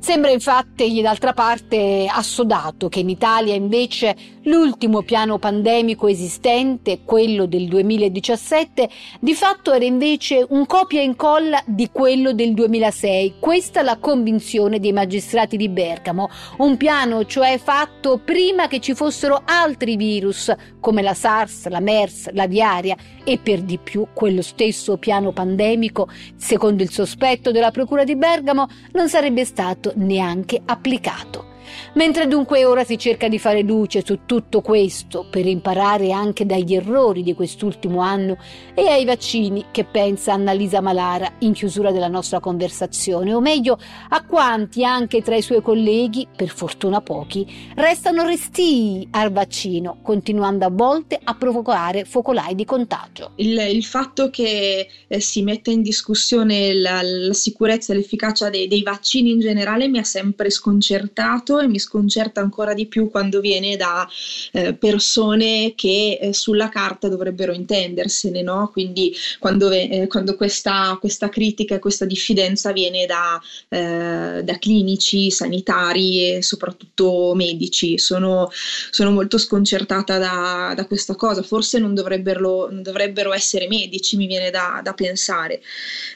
Sembra 0.00 0.30
infatti 0.30 1.02
d'altra 1.02 1.32
parte 1.32 2.06
assodato 2.08 2.88
che 2.88 3.00
in 3.00 3.10
Italia 3.10 3.54
invece 3.54 4.16
l'ultimo 4.44 5.02
piano 5.02 5.38
pandemico 5.38 6.06
esistente, 6.06 7.00
quello 7.04 7.46
del 7.46 7.66
2017, 7.66 8.88
di 9.20 9.34
fatto 9.34 9.72
era 9.72 9.84
invece 9.84 10.46
un 10.48 10.64
copia 10.66 11.00
e 11.00 11.04
incolla 11.04 11.62
di 11.66 11.90
quello 11.92 12.32
del 12.32 12.54
2006. 12.54 13.34
Questa 13.40 13.80
è 13.80 13.82
la 13.82 13.98
convinzione 13.98 14.78
dei 14.78 14.92
magistrati 14.92 15.56
di 15.56 15.68
Bergamo, 15.68 16.30
un 16.58 16.76
piano 16.76 17.26
cioè 17.26 17.58
fatto 17.58 18.20
prima 18.24 18.68
che 18.68 18.80
ci 18.80 18.94
fossero 18.94 19.42
altri 19.44 19.96
virus 19.96 20.54
come 20.80 21.02
la 21.02 21.14
SARS, 21.14 21.66
la 21.66 21.80
MERS, 21.80 22.30
la 22.32 22.46
viaria 22.46 22.96
e 23.24 23.38
per 23.38 23.60
di 23.60 23.78
più 23.78 24.06
quello 24.14 24.40
stesso 24.40 24.96
piano 24.96 25.32
pandemico, 25.32 26.08
secondo 26.36 26.82
il 26.82 26.90
sospetto 26.90 27.50
della 27.50 27.70
Procura 27.70 28.04
di 28.04 28.16
Bergamo, 28.16 28.68
non 28.92 29.08
sarebbe 29.10 29.44
stato 29.44 29.87
neanche 29.96 30.60
applicato. 30.64 31.47
Mentre 31.94 32.26
dunque 32.26 32.64
ora 32.64 32.84
si 32.84 32.98
cerca 32.98 33.28
di 33.28 33.38
fare 33.38 33.62
luce 33.62 34.02
su 34.04 34.20
tutto 34.26 34.60
questo 34.60 35.26
per 35.30 35.46
imparare 35.46 36.12
anche 36.12 36.46
dagli 36.46 36.74
errori 36.74 37.22
di 37.22 37.34
quest'ultimo 37.34 38.00
anno 38.00 38.38
e 38.74 38.88
ai 38.88 39.04
vaccini 39.04 39.66
che 39.70 39.84
pensa 39.84 40.32
Annalisa 40.32 40.80
Malara 40.80 41.34
in 41.40 41.52
chiusura 41.52 41.90
della 41.90 42.08
nostra 42.08 42.40
conversazione, 42.40 43.32
o 43.32 43.40
meglio 43.40 43.78
a 44.10 44.24
quanti 44.24 44.84
anche 44.84 45.22
tra 45.22 45.36
i 45.36 45.42
suoi 45.42 45.62
colleghi, 45.62 46.26
per 46.34 46.48
fortuna 46.48 47.00
pochi, 47.00 47.46
restano 47.74 48.24
restii 48.24 49.08
al 49.12 49.32
vaccino, 49.32 49.98
continuando 50.02 50.64
a 50.64 50.70
volte 50.70 51.18
a 51.22 51.34
provocare 51.34 52.04
focolai 52.04 52.54
di 52.54 52.64
contagio. 52.64 53.32
Il, 53.36 53.58
il 53.58 53.84
fatto 53.84 54.30
che 54.30 54.88
eh, 55.06 55.20
si 55.20 55.42
metta 55.42 55.70
in 55.70 55.82
discussione 55.82 56.74
la, 56.74 57.00
la 57.02 57.32
sicurezza 57.32 57.92
e 57.92 57.96
l'efficacia 57.96 58.50
dei, 58.50 58.68
dei 58.68 58.82
vaccini 58.82 59.30
in 59.30 59.40
generale 59.40 59.88
mi 59.88 59.98
ha 59.98 60.04
sempre 60.04 60.50
sconcertato 60.50 61.57
e 61.60 61.68
mi 61.68 61.78
sconcerta 61.78 62.40
ancora 62.40 62.74
di 62.74 62.86
più 62.86 63.10
quando 63.10 63.40
viene 63.40 63.76
da 63.76 64.08
eh, 64.52 64.74
persone 64.74 65.74
che 65.74 66.18
eh, 66.20 66.32
sulla 66.32 66.68
carta 66.68 67.08
dovrebbero 67.08 67.52
intendersene, 67.52 68.42
no? 68.42 68.70
quindi 68.72 69.14
quando, 69.38 69.70
eh, 69.70 70.06
quando 70.08 70.36
questa, 70.36 70.96
questa, 71.00 71.28
critica 71.28 71.74
e 71.74 71.78
questa 71.78 72.04
diffidenza 72.04 72.72
viene 72.72 73.06
da, 73.06 73.40
eh, 73.68 74.42
da, 74.42 74.58
clinici, 74.58 75.30
sanitari 75.30 76.36
e 76.36 76.42
soprattutto 76.42 77.32
medici. 77.34 77.98
Sono, 77.98 78.50
sono 78.90 79.10
molto 79.10 79.38
sconcertata 79.38 80.18
da, 80.18 80.72
da, 80.74 80.86
questa 80.86 81.14
cosa, 81.14 81.42
forse 81.42 81.78
non 81.78 81.94
dovrebbero, 81.94 82.70
non 82.70 82.82
dovrebbero, 82.82 83.32
essere 83.32 83.68
medici, 83.68 84.16
mi 84.16 84.26
viene 84.26 84.50
da, 84.50 84.80
da 84.82 84.92
pensare. 84.94 85.60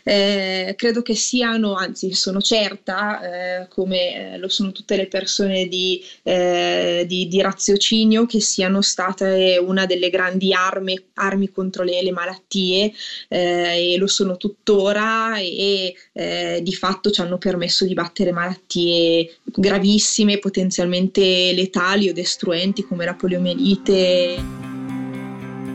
Eh, 0.02 0.74
credo 0.76 1.02
che 1.02 1.14
siano, 1.14 1.74
anzi 1.74 2.12
sono 2.14 2.40
certa, 2.40 3.62
eh, 3.62 3.68
come 3.68 4.36
lo 4.38 4.48
sono 4.48 4.72
tutte 4.72 4.96
le 4.96 5.06
persone 5.32 5.66
di, 5.66 6.04
eh, 6.22 7.04
di, 7.08 7.26
di, 7.26 7.40
raziocinio 7.40 8.26
che 8.26 8.40
siano 8.40 8.82
state 8.82 9.58
una 9.64 9.86
delle 9.86 10.10
grandi 10.10 10.52
armi, 10.52 11.02
armi 11.14 11.50
contro 11.50 11.82
le, 11.82 12.02
le 12.02 12.12
malattie 12.12 12.92
eh, 13.28 13.94
e 13.94 13.96
lo 13.96 14.06
sono 14.06 14.36
tuttora 14.36 15.38
e 15.38 15.94
eh, 16.12 16.60
di 16.62 16.74
fatto 16.74 17.10
ci 17.10 17.22
hanno 17.22 17.38
permesso 17.38 17.86
di 17.86 17.94
battere 17.94 18.32
malattie 18.32 19.38
gravissime, 19.44 20.38
potenzialmente 20.38 21.52
letali 21.54 22.10
o 22.10 22.12
destruenti 22.12 22.84
come 22.84 23.06
la 23.06 23.14
poliomielite. 23.14 24.61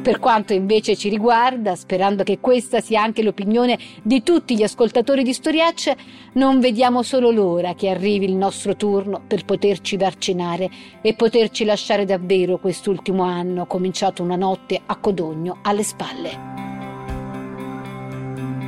Per 0.08 0.20
quanto 0.20 0.54
invece 0.54 0.96
ci 0.96 1.10
riguarda, 1.10 1.76
sperando 1.76 2.24
che 2.24 2.40
questa 2.40 2.80
sia 2.80 3.02
anche 3.02 3.22
l'opinione 3.22 3.78
di 4.02 4.24
tutti 4.24 4.56
gli 4.56 4.64
ascoltatori 4.64 5.22
di 5.22 5.34
Storiacce, 5.34 5.98
non 6.36 6.62
vediamo 6.62 7.04
solo 7.04 7.30
l'ora 7.30 7.74
che 7.74 7.90
arrivi 7.90 8.24
il 8.24 8.36
nostro 8.36 8.78
turno 8.78 9.22
per 9.28 9.44
poterci 9.44 9.98
vaccinare 9.98 10.70
e 11.02 11.14
poterci 11.14 11.66
lasciare 11.66 12.06
davvero 12.06 12.58
quest'ultimo 12.58 13.24
anno, 13.24 13.66
cominciato 13.66 14.24
una 14.24 14.38
notte 14.38 14.80
a 14.86 14.96
Codogno 14.96 15.58
alle 15.64 15.84
spalle. 15.84 16.30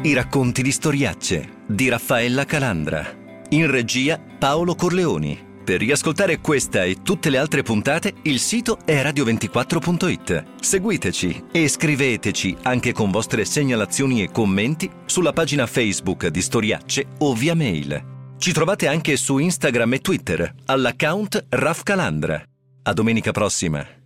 I 0.02 0.14
racconti 0.14 0.62
di 0.62 0.72
Storiacce 0.74 1.50
di 1.66 1.88
Raffaella 1.88 2.44
Calandra. 2.44 3.06
In 3.52 3.72
regia 3.72 4.20
Paolo 4.20 4.76
Corleoni. 4.76 5.48
Per 5.70 5.80
riascoltare 5.80 6.40
questa 6.40 6.84
e 6.84 7.04
tutte 7.04 7.30
le 7.30 7.38
altre 7.38 7.62
puntate, 7.62 8.16
il 8.24 8.40
sito 8.40 8.80
è 8.86 9.04
radio24.it. 9.04 10.44
Seguiteci 10.60 11.44
e 11.52 11.68
scriveteci 11.68 12.58
anche 12.64 12.92
con 12.92 13.12
vostre 13.12 13.46
segnalazioni 13.46 14.24
e 14.24 14.32
commenti 14.32 14.90
sulla 15.06 15.32
pagina 15.32 15.68
Facebook 15.68 16.26
di 16.30 16.42
Storiacce 16.42 17.06
o 17.20 17.36
via 17.36 17.54
mail. 17.54 18.04
Ci 18.40 18.52
trovate 18.52 18.88
anche 18.88 19.16
su 19.16 19.38
Instagram 19.38 19.94
e 19.94 20.00
Twitter 20.00 20.56
all'account 20.66 21.46
Raf 21.50 21.84
Calandra. 21.84 22.42
A 22.82 22.94
domenica 22.94 23.30
prossima! 23.30 23.99